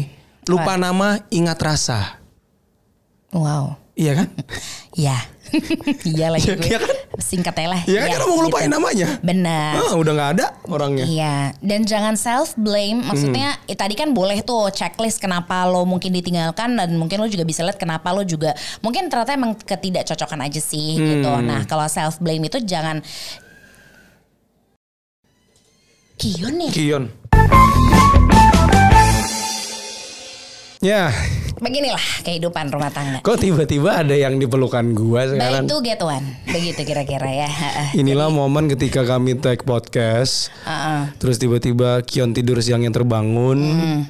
lupa 0.45 0.75
nama 0.75 1.21
ingat 1.29 1.59
rasa. 1.59 2.21
Wow. 3.31 3.77
Iya 3.95 4.13
kan? 4.23 4.29
Iya. 5.01 5.17
Iya 6.11 6.27
lagi 6.35 6.51
Iya, 6.51 6.55
gue. 6.59 6.67
iya 6.67 6.79
kan? 6.83 6.95
Singkat 7.15 7.55
aja 7.55 7.69
lah. 7.71 7.83
Iya 7.87 8.01
kan 8.11 8.21
mau 8.27 8.37
ngelupain 8.39 8.67
gitu. 8.67 8.75
namanya. 8.75 9.09
Benar. 9.23 9.73
Ah, 9.79 9.95
udah 9.95 10.13
nggak 10.13 10.31
ada 10.35 10.47
orangnya. 10.67 11.05
Iya, 11.07 11.37
dan 11.63 11.87
jangan 11.87 12.15
self 12.15 12.59
blame. 12.59 13.03
Maksudnya 13.03 13.55
Hmm. 13.55 13.71
eh, 13.71 13.77
tadi 13.79 13.95
kan 13.95 14.11
boleh 14.11 14.43
tuh 14.43 14.71
checklist 14.71 15.19
kenapa 15.19 15.63
lo 15.65 15.87
mungkin 15.87 16.11
ditinggalkan 16.11 16.75
dan 16.75 16.91
mungkin 16.95 17.23
lo 17.23 17.27
juga 17.27 17.43
bisa 17.43 17.63
lihat 17.63 17.79
kenapa 17.79 18.11
lo 18.11 18.23
juga 18.23 18.51
mungkin 18.81 19.07
ternyata 19.07 19.31
emang 19.33 19.55
ketidakcocokan 19.55 20.43
aja 20.43 20.59
sih 20.59 20.99
gitu. 20.99 21.31
Hmm. 21.31 21.47
Nah, 21.47 21.63
kalau 21.65 21.87
self 21.87 22.19
blame 22.19 22.47
itu 22.47 22.59
jangan 22.61 22.99
Kion 26.15 26.55
nih. 26.57 26.71
Kion. 26.71 27.05
Ya, 30.79 31.09
Beginilah 31.65 32.05
kehidupan 32.29 32.69
rumah 32.69 32.93
tangga. 32.93 33.25
kok 33.25 33.41
tiba-tiba 33.41 34.05
ada 34.05 34.13
yang 34.13 34.37
diperlukan 34.37 34.93
gua 34.93 35.25
sekarang? 35.33 35.65
to 35.65 35.81
get 35.81 35.97
one. 36.05 36.37
Begitu 36.45 36.85
kira-kira 36.85 37.25
ya. 37.25 37.49
Inilah 38.05 38.29
momen 38.29 38.69
ketika 38.69 39.09
kami 39.09 39.41
take 39.41 39.65
podcast, 39.65 40.53
Heeh. 40.69 41.17
terus 41.17 41.41
tiba-tiba 41.41 42.05
Kion 42.05 42.37
tidur 42.37 42.61
siangnya 42.61 42.93
terbangun. 42.93 43.57
Hmm. 43.65 44.01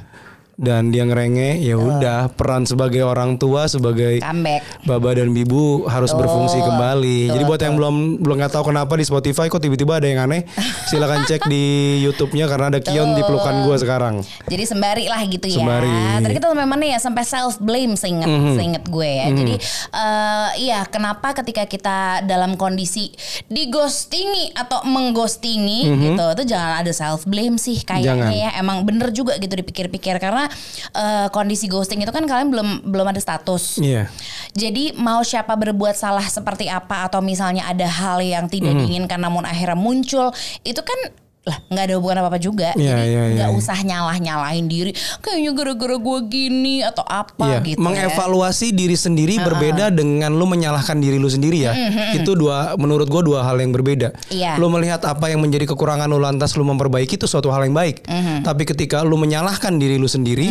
Dan 0.55 0.95
dia 0.95 1.03
ngerenge, 1.03 1.59
ya 1.59 1.75
udah 1.75 2.31
peran 2.31 2.63
sebagai 2.63 3.03
orang 3.03 3.43
tua 3.43 3.67
sebagai 3.67 4.23
Comeback. 4.23 4.63
Baba 4.87 5.11
dan 5.19 5.35
Bibu 5.35 5.91
harus 5.91 6.15
Betul. 6.15 6.21
berfungsi 6.27 6.59
kembali. 6.63 7.19
Betul, 7.27 7.33
Jadi 7.35 7.43
buat 7.43 7.61
yang 7.67 7.75
belum 7.75 7.97
belum 8.23 8.37
nggak 8.39 8.53
tahu 8.55 8.71
kenapa 8.71 8.95
di 8.95 9.03
Spotify 9.03 9.51
kok 9.51 9.59
tiba-tiba 9.59 9.99
ada 9.99 10.07
yang 10.07 10.31
aneh, 10.31 10.47
silakan 10.91 11.27
cek 11.27 11.51
di 11.51 11.99
YouTube-nya 12.07 12.47
karena 12.47 12.71
ada 12.71 12.81
Kion 12.81 13.19
di 13.19 13.23
pelukan 13.27 13.67
gua 13.67 13.75
sekarang. 13.75 14.23
Jadi 14.47 14.65
sembari 14.65 15.05
lah 15.11 15.21
gitu 15.27 15.47
ya. 15.51 15.59
Sembari. 15.59 16.23
Tadi 16.23 16.33
kita 16.39 16.47
sampai 16.55 16.69
mana 16.71 16.85
ya 16.87 16.99
sampai 17.03 17.25
self 17.27 17.59
blame 17.59 17.99
seinget 17.99 18.31
seinget 18.55 18.85
gue 18.87 19.11
ya. 19.11 19.27
Jadi 19.35 19.55
eh, 19.91 20.49
iya 20.63 20.87
kenapa 20.87 21.35
ketika 21.35 21.67
kita 21.67 22.23
dalam 22.23 22.55
kondisi 22.55 23.11
digostingi 23.51 24.55
atau 24.55 24.87
mengghostingi 24.87 25.91
gitu 25.99 26.25
itu 26.39 26.45
jangan 26.47 26.87
ada 26.87 26.93
self 26.95 27.27
blame 27.27 27.59
sih 27.59 27.83
kayaknya. 27.83 28.31
Jangan. 28.31 28.31
ya. 28.31 28.51
Emang 28.63 28.87
bener 28.87 29.11
juga 29.11 29.35
gitu 29.43 29.51
dipikir-pikir 29.59 30.23
karena 30.23 30.44
eh, 30.93 31.27
kondisi 31.31 31.67
ghosting 31.67 32.01
itu 32.01 32.11
kan 32.11 32.25
kalian 32.25 32.49
belum 32.49 32.69
belum 32.87 33.07
ada 33.09 33.21
status. 33.21 33.79
Iya. 33.79 34.09
Jadi 34.53 34.95
mau 34.95 35.21
siapa 35.21 35.55
berbuat 35.55 35.95
salah 35.95 36.25
seperti 36.25 36.69
apa 36.69 37.07
atau 37.07 37.19
misalnya 37.19 37.67
ada 37.67 37.87
hal 37.87 38.21
yang 38.21 38.47
tidak 38.47 38.75
Mhm. 38.75 38.81
diinginkan 38.85 39.21
namun 39.21 39.43
akhirnya 39.43 39.77
muncul 39.77 40.31
itu 40.63 40.81
kan 40.81 41.01
lah 41.45 41.61
nggak 41.69 41.85
ada 41.85 41.95
hubungan 41.97 42.19
apa 42.19 42.29
apa 42.31 42.39
juga 42.39 42.73
Iya, 42.73 42.97
jadi 42.97 43.05
iya, 43.05 43.23
nggak 43.37 43.51
iya. 43.53 43.59
usah 43.59 43.77
nyalah 43.79 44.17
nyalahin 44.17 44.65
diri 44.65 44.91
kayaknya 45.21 45.53
gara-gara 45.53 45.93
gue 45.95 46.19
gini 46.25 46.81
atau 46.81 47.05
apa 47.05 47.45
Iya, 47.45 47.59
gitu 47.63 47.77
ya. 47.77 47.85
mengevaluasi 47.85 48.73
diri 48.73 48.97
sendiri 48.97 49.37
berbeda 49.37 49.93
dengan 49.93 50.33
lu 50.33 50.47
menyalahkan 50.47 50.97
diri 50.97 51.21
lu 51.21 51.29
sendiri 51.29 51.59
ya. 51.61 51.73
Itu 52.13 52.33
dua 52.33 52.73
menurut 52.75 53.05
gua 53.07 53.21
dua 53.21 53.41
hal 53.43 53.61
yang 53.61 53.71
berbeda. 53.71 54.09
Mm-hmm, 54.09 54.33
Iya. 54.33 54.57
Lu 54.57 54.67
melihat 54.69 55.05
apa 55.05 55.29
yang 55.29 55.39
menjadi 55.39 55.69
kekurangan 55.69 56.09
lu 56.09 56.17
lantas 56.17 56.57
lu 56.57 56.65
memperbaiki 56.65 57.15
itu 57.15 57.27
suatu 57.27 57.51
hal 57.51 57.61
yang 57.63 57.77
baik. 57.77 58.09
Mm-hmm. 58.09 58.39
Tapi 58.41 58.63
ketika 58.65 59.05
lu 59.05 59.15
menyalahkan 59.15 59.77
diri 59.77 60.01
lu 60.01 60.09
sendiri, 60.09 60.49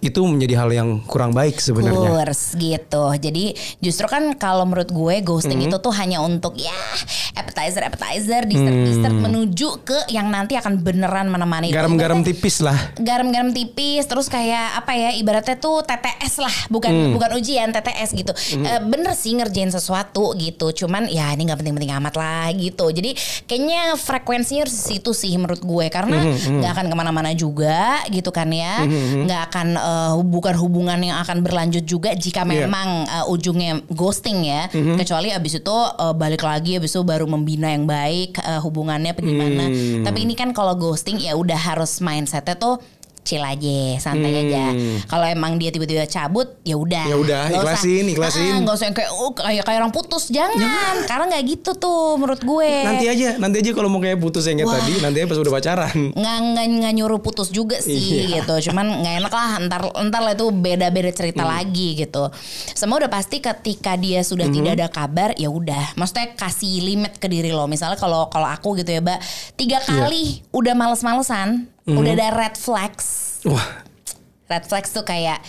itu 0.00 0.20
menjadi 0.26 0.54
hal 0.58 0.70
yang 0.70 0.88
kurang 1.04 1.30
baik 1.30 1.56
sebenarnya. 1.56 2.08
Kurs 2.26 2.56
gitu. 2.56 3.04
Jadi 3.14 3.54
justru 3.78 4.06
kan 4.06 4.34
kalau 4.34 4.66
menurut 4.66 4.90
gue 4.90 5.14
ghosting 5.22 5.54
Mm-hmm. 5.54 5.70
itu 5.70 5.84
tuh 5.84 5.94
hanya 5.94 6.18
untuk 6.18 6.56
ya 6.56 6.74
appetizer 7.34 7.84
appetizer 7.84 8.42
dessert 8.44 8.78
dessert 8.82 9.10
Mm. 9.12 9.22
menuju 9.22 9.68
ke 9.84 9.98
yang 10.08 10.31
nanti 10.32 10.56
akan 10.56 10.80
beneran 10.80 11.28
menemani. 11.28 11.68
Garam-garam 11.68 12.24
tipis 12.24 12.58
lah. 12.58 12.74
garam-garam 12.96 13.52
tipis 13.52 14.04
terus 14.04 14.26
kayak 14.26 14.78
apa 14.78 14.92
ya 14.92 15.10
ibaratnya 15.12 15.56
tuh 15.56 15.82
TTS 15.82 16.34
lah 16.38 16.54
bukan 16.68 17.12
bukan 17.12 17.36
ujian 17.36 17.68
TTS 17.68 18.10
gitu. 18.14 18.32
Eh, 18.56 18.80
bener 18.80 19.12
sih 19.12 19.32
ngerjain 19.32 19.68
sesuatu 19.68 20.32
gitu 20.34 20.72
cuman 20.72 21.04
ya 21.06 21.28
ini 21.30 21.44
nggak 21.44 21.58
penting-penting 21.58 21.92
amat 21.94 22.14
lah 22.16 22.48
gitu. 22.52 22.88
Jadi 22.88 23.12
kayaknya 23.44 23.94
frekuensinya 23.94 24.64
harus 24.64 24.72
situ 24.74 25.12
sih 25.12 25.36
menurut 25.36 25.60
gue 25.60 25.86
karena 25.88 26.16
nggak 26.32 26.72
akan 26.72 26.86
ke 26.88 26.96
mana-mana 26.96 27.30
juga 27.32 28.00
gitu 28.08 28.30
kan 28.30 28.48
ya. 28.48 28.86
Nggak 29.20 29.40
akan 29.50 29.66
eh, 29.74 30.12
bukan 30.22 30.54
hubungan 30.56 30.98
yang 30.98 31.20
akan 31.20 31.42
berlanjut 31.42 31.84
juga 31.84 32.14
jika 32.14 32.42
Iya. 32.42 32.64
memang 32.64 32.88
eh, 33.04 33.24
ujungnya 33.28 33.84
ghosting 33.88 34.42
ya. 34.42 34.66
Kecuali 34.72 35.28
abis 35.28 35.58
itu 35.58 35.76
eh, 35.76 36.14
balik 36.14 36.40
lagi 36.40 36.78
abis 36.78 36.92
itu 36.92 37.02
baru 37.02 37.26
membina 37.26 37.68
yang 37.68 37.84
baik 37.84 38.38
eh, 38.38 38.58
hubungannya 38.58 39.10
apa 39.10 39.20
gimana. 39.20 39.64
Hmm. 39.64 40.04
tapi 40.04 40.21
ini 40.22 40.38
kan 40.38 40.54
kalau 40.54 40.78
ghosting 40.78 41.18
ya 41.18 41.34
udah 41.34 41.58
harus 41.58 41.98
mindsetnya 41.98 42.54
tuh 42.54 42.78
chill 43.22 43.40
aja, 43.40 43.78
santai 43.98 44.32
aja. 44.42 44.74
Kalau 45.04 45.24
emang 45.24 45.54
dia 45.54 45.68
tiba-tiba 45.68 46.04
cabut, 46.04 46.58
ya 46.60 46.74
udah. 46.74 47.02
Hmm. 47.02 47.12
Ya 47.12 47.16
udah, 47.16 47.42
Nggak 47.44 47.54
usah- 47.56 47.74
ikhlasin, 47.78 48.04
ikhlasin. 48.08 48.52
Ah, 48.60 48.72
usah 48.72 48.84
yang 48.84 48.96
kayak 48.96 49.10
oh, 49.12 49.30
kayak 49.32 49.62
kayak 49.62 49.78
orang 49.78 49.90
putus, 49.90 50.24
jangan. 50.26 50.94
Karena 51.04 51.24
nggak 51.28 51.42
gitu 51.48 51.70
tuh 51.74 52.16
menurut 52.16 52.40
gue. 52.40 52.72
Nanti 52.82 53.06
aja, 53.06 53.28
nanti 53.36 53.56
aja 53.58 53.70
kalau 53.70 53.86
mau 53.86 53.98
kayak 53.98 54.18
putus 54.18 54.44
yang 54.44 54.58
kayak 54.58 54.68
Wah. 54.68 54.76
tadi, 54.76 54.92
nanti 54.98 55.16
aja 55.16 55.26
pas 55.26 55.38
udah 55.38 55.52
pacaran. 55.52 55.94
nggak 56.12 56.36
nggak 56.44 56.66
nggak 56.72 56.92
nyuruh 56.94 57.20
putus 57.20 57.48
juga 57.48 57.78
sih 57.78 57.94
Iya. 58.24 58.40
gitu 58.40 58.70
cuman 58.70 59.00
nggak 59.00 59.14
enak 59.18 59.32
lah 59.32 59.50
ntar 59.62 59.82
ntar 60.02 60.20
lah 60.20 60.32
itu 60.32 60.46
beda 60.48 60.88
beda 60.88 61.10
cerita 61.10 61.42
Hmm. 61.42 61.52
lagi 61.52 61.94
gitu 61.96 62.28
semua 62.68 62.98
udah 62.98 63.08
pasti 63.08 63.38
ketika 63.38 63.94
dia 63.94 64.20
sudah 64.20 64.44
Hmm. 64.44 64.54
tidak 64.54 64.72
ada 64.74 64.88
kabar 64.88 65.30
ya 65.34 65.46
udah 65.46 65.94
maksudnya 65.94 66.32
kasih 66.32 66.82
limit 66.82 67.16
ke 67.16 67.26
diri 67.26 67.50
lo 67.50 67.64
misalnya 67.64 67.94
kalau 67.94 68.26
kalau 68.26 68.46
aku 68.46 68.74
gitu 68.76 68.90
ya 68.90 69.00
mbak 69.00 69.18
tiga 69.54 69.78
Iya. 69.78 69.86
kali 70.00 70.24
udah 70.50 70.74
males-malesan 70.74 71.48
Hmm. 71.82 71.98
udah 71.98 72.12
ada 72.14 72.28
red 72.30 72.54
flags 72.54 73.38
Wah, 73.42 73.82
red 74.46 74.64
flags 74.64 74.90
tuh 74.90 75.02
kayak 75.02 75.42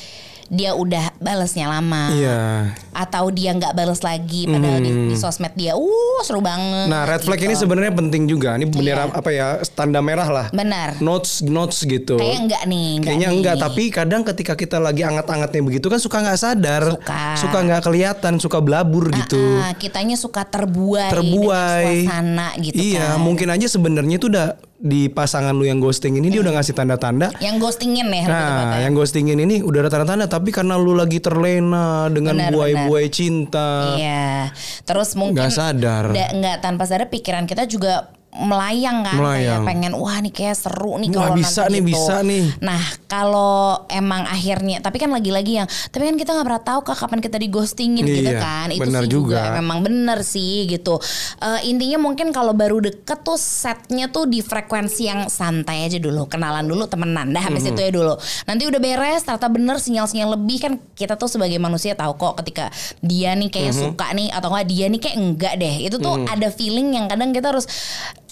dia 0.50 0.76
udah 0.76 1.18
balasnya 1.18 1.66
lama 1.66 2.14
iya. 2.14 2.70
atau 2.92 3.32
dia 3.32 3.56
nggak 3.56 3.74
balas 3.74 4.04
lagi 4.04 4.46
padahal 4.46 4.82
di, 4.82 4.92
di 5.10 5.16
sosmed 5.16 5.56
dia 5.56 5.74
uh 5.74 6.20
seru 6.22 6.44
banget 6.44 6.92
Nah, 6.92 7.08
red 7.08 7.24
flag 7.24 7.40
gitu. 7.40 7.48
ini 7.48 7.56
sebenarnya 7.56 7.94
penting 7.96 8.24
juga. 8.28 8.54
Ini 8.54 8.68
bendera 8.68 9.08
Iya. 9.08 9.18
apa 9.18 9.30
ya? 9.32 9.48
Tanda 9.74 10.04
merah 10.04 10.28
lah. 10.28 10.48
benar 10.52 11.00
Notes 11.00 11.42
notes 11.42 11.82
gitu. 11.82 12.20
kayak 12.20 12.44
enggak 12.44 12.64
nih 12.68 12.88
enggak 13.00 13.08
Kayaknya 13.08 13.28
nih. 13.28 13.38
enggak, 13.40 13.56
tapi 13.56 13.84
kadang 13.90 14.22
ketika 14.22 14.54
kita 14.54 14.78
lagi 14.78 15.02
anget-angetnya 15.02 15.62
begitu 15.64 15.88
kan 15.90 15.98
suka 15.98 16.18
nggak 16.22 16.38
sadar, 16.38 16.84
Suka. 16.92 17.64
nggak 17.64 17.82
kelihatan, 17.82 18.34
suka 18.38 18.58
belabur 18.60 19.10
gitu. 19.16 19.42
Ah, 19.58 19.74
kitanya 19.74 20.20
suka 20.20 20.44
terbuai, 20.44 21.08
Terbuai. 21.10 21.82
dengan 21.82 22.04
suasana 22.04 22.48
gitu 22.62 22.78
iya, 22.78 23.16
kan. 23.16 23.24
mungkin 23.24 23.48
aja 23.48 23.66
sebenarnya 23.66 24.16
itu 24.20 24.28
udah 24.30 24.60
di 24.84 25.08
pasangan 25.08 25.56
lu 25.56 25.64
yang 25.64 25.80
ghosting 25.80 26.20
ini 26.20 26.28
dia 26.28 26.44
udah 26.44 26.60
ngasih 26.60 26.76
tanda-tanda. 26.76 27.32
Yang 27.40 27.56
ghostingin 27.58 28.04
ya. 28.04 28.28
lebih 28.28 28.36
Nah, 28.68 28.84
yang 28.84 28.92
ghostingin 28.92 29.40
ini 29.40 29.64
udah 29.64 29.80
ada 29.80 29.90
tanda-tanda, 29.90 30.28
tapi 30.28 30.52
karena 30.52 30.76
lu 30.76 30.92
lagi 30.92 31.24
terlena 31.24 32.12
dengan 32.12 32.36
buai-buai 32.52 33.08
cinta, 33.08 33.96
Iya. 33.96 34.52
Terus 34.84 35.16
mungkin 35.16 35.40
nggak 35.40 35.52
sadar. 35.52 36.12
da- 36.12 36.36
nggak 36.36 36.58
tanpa 36.60 36.84
sadar 36.84 37.08
pikiran 37.08 37.48
kita 37.48 37.64
juga 37.64 38.12
melayang 38.36 39.02
kan 39.02 39.14
Melayang. 39.16 39.62
kayak 39.62 39.68
pengen 39.68 39.94
wah 39.94 40.18
nih 40.18 40.30
kayak 40.30 40.56
seru 40.56 40.98
nih 40.98 41.10
kalau 41.10 41.34
bisa 41.34 41.62
nanti 41.62 41.72
nih, 41.72 41.82
gitu. 41.84 41.90
bisa 41.94 42.16
nih. 42.20 42.44
Nah 42.60 42.82
kalau 43.06 43.54
emang 43.88 44.26
akhirnya 44.26 44.78
tapi 44.80 44.98
kan 44.98 45.08
lagi-lagi 45.08 45.54
yang 45.56 45.68
tapi 45.88 46.04
kan 46.04 46.16
kita 46.16 46.32
nggak 46.32 46.48
pernah 46.48 46.64
tahu 46.64 46.80
kak 46.84 46.98
kapan 46.98 47.20
kita 47.20 47.38
di 47.38 47.48
ghostingin 47.48 48.02
gitu 48.02 48.26
Iya, 48.28 48.40
kan 48.40 48.68
itu 48.70 48.82
benar 48.82 49.04
sih 49.04 49.12
juga. 49.12 49.40
juga. 49.40 49.56
memang 49.56 49.78
bener 49.80 50.20
sih 50.22 50.66
gitu 50.66 50.98
Eh, 51.40 51.62
intinya 51.66 52.00
mungkin 52.00 52.30
kalau 52.30 52.52
baru 52.52 52.80
deket 52.80 53.22
tuh 53.22 53.36
setnya 53.36 54.08
tuh 54.08 54.26
di 54.26 54.40
frekuensi 54.40 55.04
yang 55.04 55.28
santai 55.28 55.84
aja 55.84 55.98
dulu 55.98 56.26
kenalan 56.26 56.64
dulu 56.64 56.86
temenan 56.86 57.30
dah 57.30 57.44
habis 57.44 57.62
Mhm. 57.62 57.70
itu 57.70 57.80
ya 57.82 57.92
dulu 57.92 58.14
nanti 58.44 58.64
udah 58.64 58.80
beres 58.80 59.22
ternyata 59.22 59.48
bener 59.48 59.78
sinyal-sinyal 59.78 60.34
lebih 60.34 60.58
kan 60.60 60.74
kita 60.92 61.14
tuh 61.14 61.28
sebagai 61.28 61.58
manusia 61.58 61.94
tahu 61.94 62.16
kok 62.16 62.40
ketika 62.40 62.72
dia 63.00 63.34
nih 63.34 63.48
kayak 63.48 63.72
Mhm. 63.72 63.80
suka 63.80 64.08
nih 64.12 64.30
atau 64.30 64.50
enggak 64.50 64.68
dia 64.68 64.86
nih 64.88 65.00
kayak 65.00 65.18
enggak 65.18 65.54
deh 65.56 65.76
itu 65.84 65.96
tuh 65.98 66.16
ada 66.24 66.48
feeling 66.50 66.90
yang 66.92 67.06
kadang 67.06 67.30
kita 67.30 67.50
harus 67.50 67.66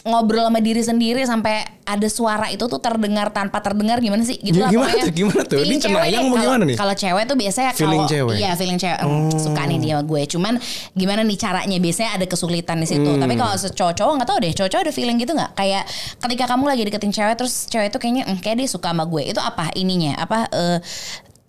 ngobrol 0.02 0.42
sama 0.44 0.58
diri 0.58 0.82
sendiri 0.82 1.22
sampai 1.22 1.62
ada 1.82 2.08
suara 2.08 2.50
itu 2.50 2.66
tuh 2.66 2.78
terdengar 2.78 3.30
tanpa 3.30 3.62
terdengar 3.62 4.00
gimana 4.00 4.22
sih? 4.22 4.36
Gitu 4.36 4.58
lah 4.58 4.74
Gimana 4.74 4.90
pokoknya. 4.90 5.04
tuh, 5.06 5.14
gimana 5.14 5.42
tuh? 5.46 5.58
Ini 5.60 5.76
cenayang 5.78 6.24
mau 6.26 6.38
gimana 6.38 6.64
nih? 6.66 6.78
kalau 6.78 6.96
cewek 6.96 7.24
tuh 7.24 7.38
biasanya 7.38 7.72
Feeling 7.72 8.02
kalau 8.02 8.10
cewek? 8.10 8.36
iya 8.38 8.52
feeling 8.56 8.80
cewek. 8.80 8.98
"Hmm, 8.98 9.30
suka 9.36 9.62
nih 9.66 9.78
dia 9.78 9.98
gue. 10.00 10.22
Cuman 10.26 10.54
gimana 10.92 11.22
nih 11.22 11.38
caranya? 11.38 11.78
Biasanya 11.78 12.12
ada 12.16 12.26
kesulitan 12.26 12.78
di 12.78 12.88
situ. 12.88 13.06
Hmm. 13.08 13.20
tapi 13.20 13.34
kalau 13.36 13.54
cowok-cowok 13.54 14.14
nggak 14.18 14.30
tahu 14.30 14.40
deh. 14.40 14.52
Cowok-cowok 14.52 14.84
ada 14.84 14.94
feeling 14.94 15.18
gitu 15.18 15.32
nggak? 15.32 15.52
Kayak 15.54 15.84
ketika 16.18 16.44
kamu 16.48 16.64
lagi 16.66 16.82
deketin 16.84 17.12
cewek 17.12 17.36
terus 17.38 17.54
cewek 17.68 17.88
itu 17.90 17.98
kayaknya 17.98 18.24
"Hmm, 18.26 18.40
kayak 18.40 18.58
dia 18.58 18.68
suka 18.68 18.90
sama 18.90 19.04
gue. 19.04 19.24
Itu 19.28 19.38
apa 19.38 19.70
ininya? 19.76 20.18
Apa 20.18 20.50
eh 20.50 20.78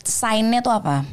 signnya 0.03 0.61
tuh 0.61 0.75
apa 0.75 1.07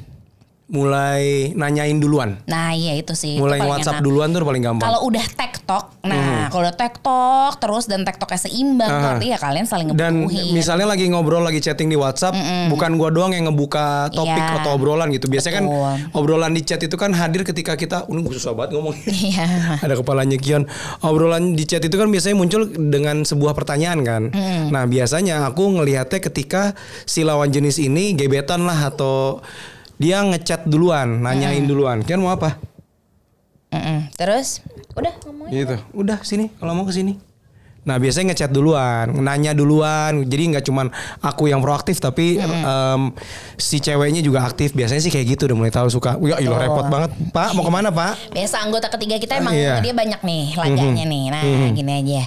mulai 0.70 1.24
nanyain 1.52 1.98
duluan, 1.98 2.38
nah 2.46 2.70
iya 2.70 2.94
itu 2.94 3.12
sih 3.12 3.36
itu 3.36 3.42
mulai 3.42 3.58
paling 3.58 3.72
WhatsApp 3.74 3.98
enak. 3.98 4.06
duluan 4.06 4.30
tuh 4.30 4.42
paling 4.42 4.62
gampang. 4.62 4.86
kalau 4.86 5.02
udah 5.04 5.26
tektok 5.28 5.84
nah 6.00 6.46
kalau 6.48 6.62
udah 6.64 6.76
tektok 6.76 7.54
terus 7.58 7.86
dan 7.86 8.02
tektoknya 8.02 8.38
seimbang 8.40 8.86
Ah. 8.88 9.02
berarti 9.04 9.26
ya 9.28 9.38
kalian 9.38 9.66
saling 9.66 9.88
Dan 9.90 10.24
ngebunuhin 10.24 10.54
misalnya 10.54 10.86
lagi 10.86 11.06
ngobrol 11.06 11.42
lagi 11.42 11.58
chatting 11.60 11.88
di 11.88 11.96
WhatsApp, 11.96 12.38
bukan 12.70 12.96
gua 12.96 13.10
doang 13.10 13.32
yang 13.32 13.46
ngebuka 13.46 14.10
topik 14.10 14.30
Iya. 14.32 14.62
atau 14.62 14.72
obrolan 14.72 15.10
gitu. 15.10 15.26
Biasanya 15.26 15.56
kan 15.56 15.66
Betul. 15.66 15.94
obrolan 16.14 16.52
di 16.52 16.62
chat 16.62 16.80
itu 16.80 16.96
kan 16.96 17.12
hadir 17.12 17.42
ketika 17.44 17.74
kita, 17.74 18.06
ini 18.06 18.22
susah 18.30 18.54
banget 18.54 18.78
ngomong. 18.78 18.94
iya 19.04 19.48
Ada 19.84 19.96
kepalanya 19.96 20.38
Kion. 20.38 20.70
Obrolan 21.00 21.54
di 21.54 21.66
chat 21.66 21.82
itu 21.82 21.94
kan 21.94 22.08
biasanya 22.08 22.36
muncul 22.36 22.62
dengan 22.70 23.22
sebuah 23.22 23.52
pertanyaan 23.52 24.00
kan. 24.02 24.24
Nah 24.68 24.86
biasanya 24.86 25.44
aku 25.44 25.66
ngelihatnya 25.72 26.22
ketika 26.22 26.78
si 27.04 27.22
lawan 27.22 27.50
jenis 27.50 27.78
ini 27.78 28.14
gebetan 28.14 28.64
lah 28.64 28.88
atau 28.88 29.42
dia 30.00 30.24
ngechat 30.24 30.66
duluan, 30.66 31.20
nanyain 31.20 31.68
duluan. 31.68 32.02
Kion 32.08 32.24
mau 32.24 32.34
apa? 32.34 32.56
Mm-mm. 33.70 34.10
terus 34.18 34.66
udah 34.98 35.14
ngomongin 35.22 35.54
Gitu. 35.54 35.76
Udah 35.94 36.18
sini 36.26 36.50
kalau 36.58 36.74
mau 36.74 36.90
ke 36.90 36.94
sini. 36.96 37.22
Nah 37.82 37.96
biasanya 37.96 38.32
ngechat 38.32 38.50
duluan, 38.50 39.12
nanya 39.18 39.52
duluan. 39.52 40.24
Jadi 40.24 40.44
nggak 40.52 40.64
cuman 40.64 40.92
aku 41.20 41.48
yang 41.48 41.60
proaktif 41.60 41.98
tapi 41.98 42.38
em, 42.38 43.02
si 43.56 43.78
ceweknya 43.78 44.20
juga 44.20 44.44
aktif. 44.44 44.72
Biasanya 44.72 45.00
sih 45.00 45.10
kayak 45.10 45.26
gitu 45.30 45.48
udah 45.48 45.58
mulai 45.58 45.70
tahu 45.70 45.88
suka. 45.88 46.20
Ya 46.20 46.38
ilah 46.40 46.60
repot 46.60 46.86
banget. 46.86 47.12
Pak 47.30 47.54
mau 47.54 47.62
ke 47.62 47.72
mana 47.72 47.90
pak? 47.90 48.18
Biasa 48.30 48.62
anggota 48.62 48.88
ketiga 48.90 49.16
kita 49.16 49.38
emang 49.38 49.52
Iya. 49.52 49.80
dia 49.80 49.92
banyak 49.92 50.22
nih 50.22 50.44
laganya 50.54 51.04
nih. 51.04 51.24
Nah 51.30 51.42
gini 51.72 51.92
aja. 51.96 52.22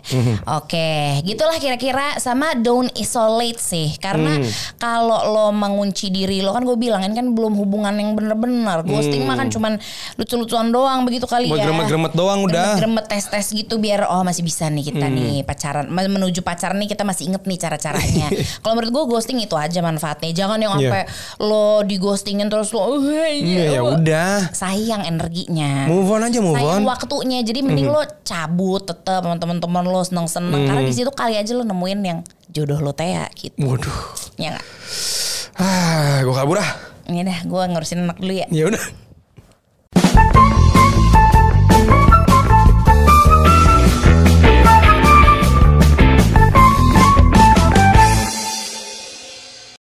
Oke 0.50 0.88
gitulah 1.22 1.56
kira-kira 1.56 2.16
sama 2.18 2.52
don't 2.54 2.90
isolate 2.94 3.58
sih. 3.58 3.94
Karena 3.96 4.34
Mm. 4.34 4.48
kalau 4.76 5.20
lo 5.28 5.46
mengunci 5.50 6.08
diri 6.08 6.40
lo 6.40 6.50
kan 6.50 6.62
gue 6.62 6.74
bilang 6.74 7.04
kan 7.04 7.26
belum 7.28 7.54
hubungan 7.54 7.92
yang 7.92 8.12
bener-bener. 8.12 8.82
Ghosting 8.82 9.22
mah 9.22 9.36
kan 9.36 9.48
cuman 9.48 9.76
lucu-lucuan 10.16 10.68
doang 10.68 11.04
begitu 11.04 11.24
kali 11.24 11.46
Buat 11.46 11.58
ya. 11.58 11.64
gremet-gremet 11.68 12.12
doang 12.12 12.40
udah. 12.42 12.76
Gremet 12.76 13.06
tes-tes 13.06 13.52
gitu 13.52 13.76
biar 13.76 14.06
oh 14.06 14.22
masih 14.22 14.42
bisa 14.42 14.66
nih 14.66 14.84
kita 14.84 15.06
nih 15.06 15.41
pacaran. 15.42 15.87
Menuju 15.87 16.40
pacaran 16.40 16.76
nih 16.76 16.88
kita 16.88 17.02
masih 17.02 17.28
inget 17.28 17.42
nih 17.42 17.57
cara-caranya. 17.57 18.26
kalau 18.61 18.74
menurut 18.74 18.90
gue 18.90 19.05
ghosting 19.12 19.38
itu 19.38 19.52
aja 19.52 19.78
manfaatnya. 19.78 20.31
Jangan 20.33 20.59
yang 20.59 20.72
Iya. 20.72 20.81
sampai 20.83 21.02
lo 21.40 21.83
di 21.83 21.96
ghostingin 21.96 22.46
terus 22.46 22.70
lo 22.70 22.98
Iya 22.98 23.64
ya 23.70 23.81
udah. 23.83 24.50
sayang 24.50 25.02
energinya 25.02 25.85
Move 25.85 26.09
on 26.11 26.22
aja 26.24 26.38
move 26.38 26.55
sayang 26.55 26.81
on. 26.81 26.88
waktunya 26.88 27.38
jadi 27.40 27.61
mending 27.61 27.87
lo 27.87 28.00
cabut 28.22 28.83
tetap 28.83 29.22
sama 29.22 29.37
teman-teman 29.37 29.83
lo 29.83 30.00
seneng-seneng 30.00 30.64
karena 30.64 30.81
di 30.81 30.90
situ 30.90 31.09
kali 31.09 31.35
aja 31.35 31.52
lo 31.52 31.62
nemuin 31.62 32.00
yang 32.00 32.18
jodoh 32.48 32.78
lo 32.78 32.90
teh 32.90 33.12
ya 33.12 33.26
gitu 33.33 33.55
Waduh. 33.59 33.96
ya 34.37 34.52
nggak 34.52 34.66
Ah, 35.55 36.20
gue 36.20 36.33
kabur 36.33 36.57
ah. 36.57 36.70
ini 37.05 37.22
dah 37.22 37.38
gue 37.42 37.62
ngurusin 37.66 38.02
anak 38.02 38.16
dulu 38.16 38.33
ya 38.33 38.46
Ya 38.48 38.64
udah. 38.66 38.81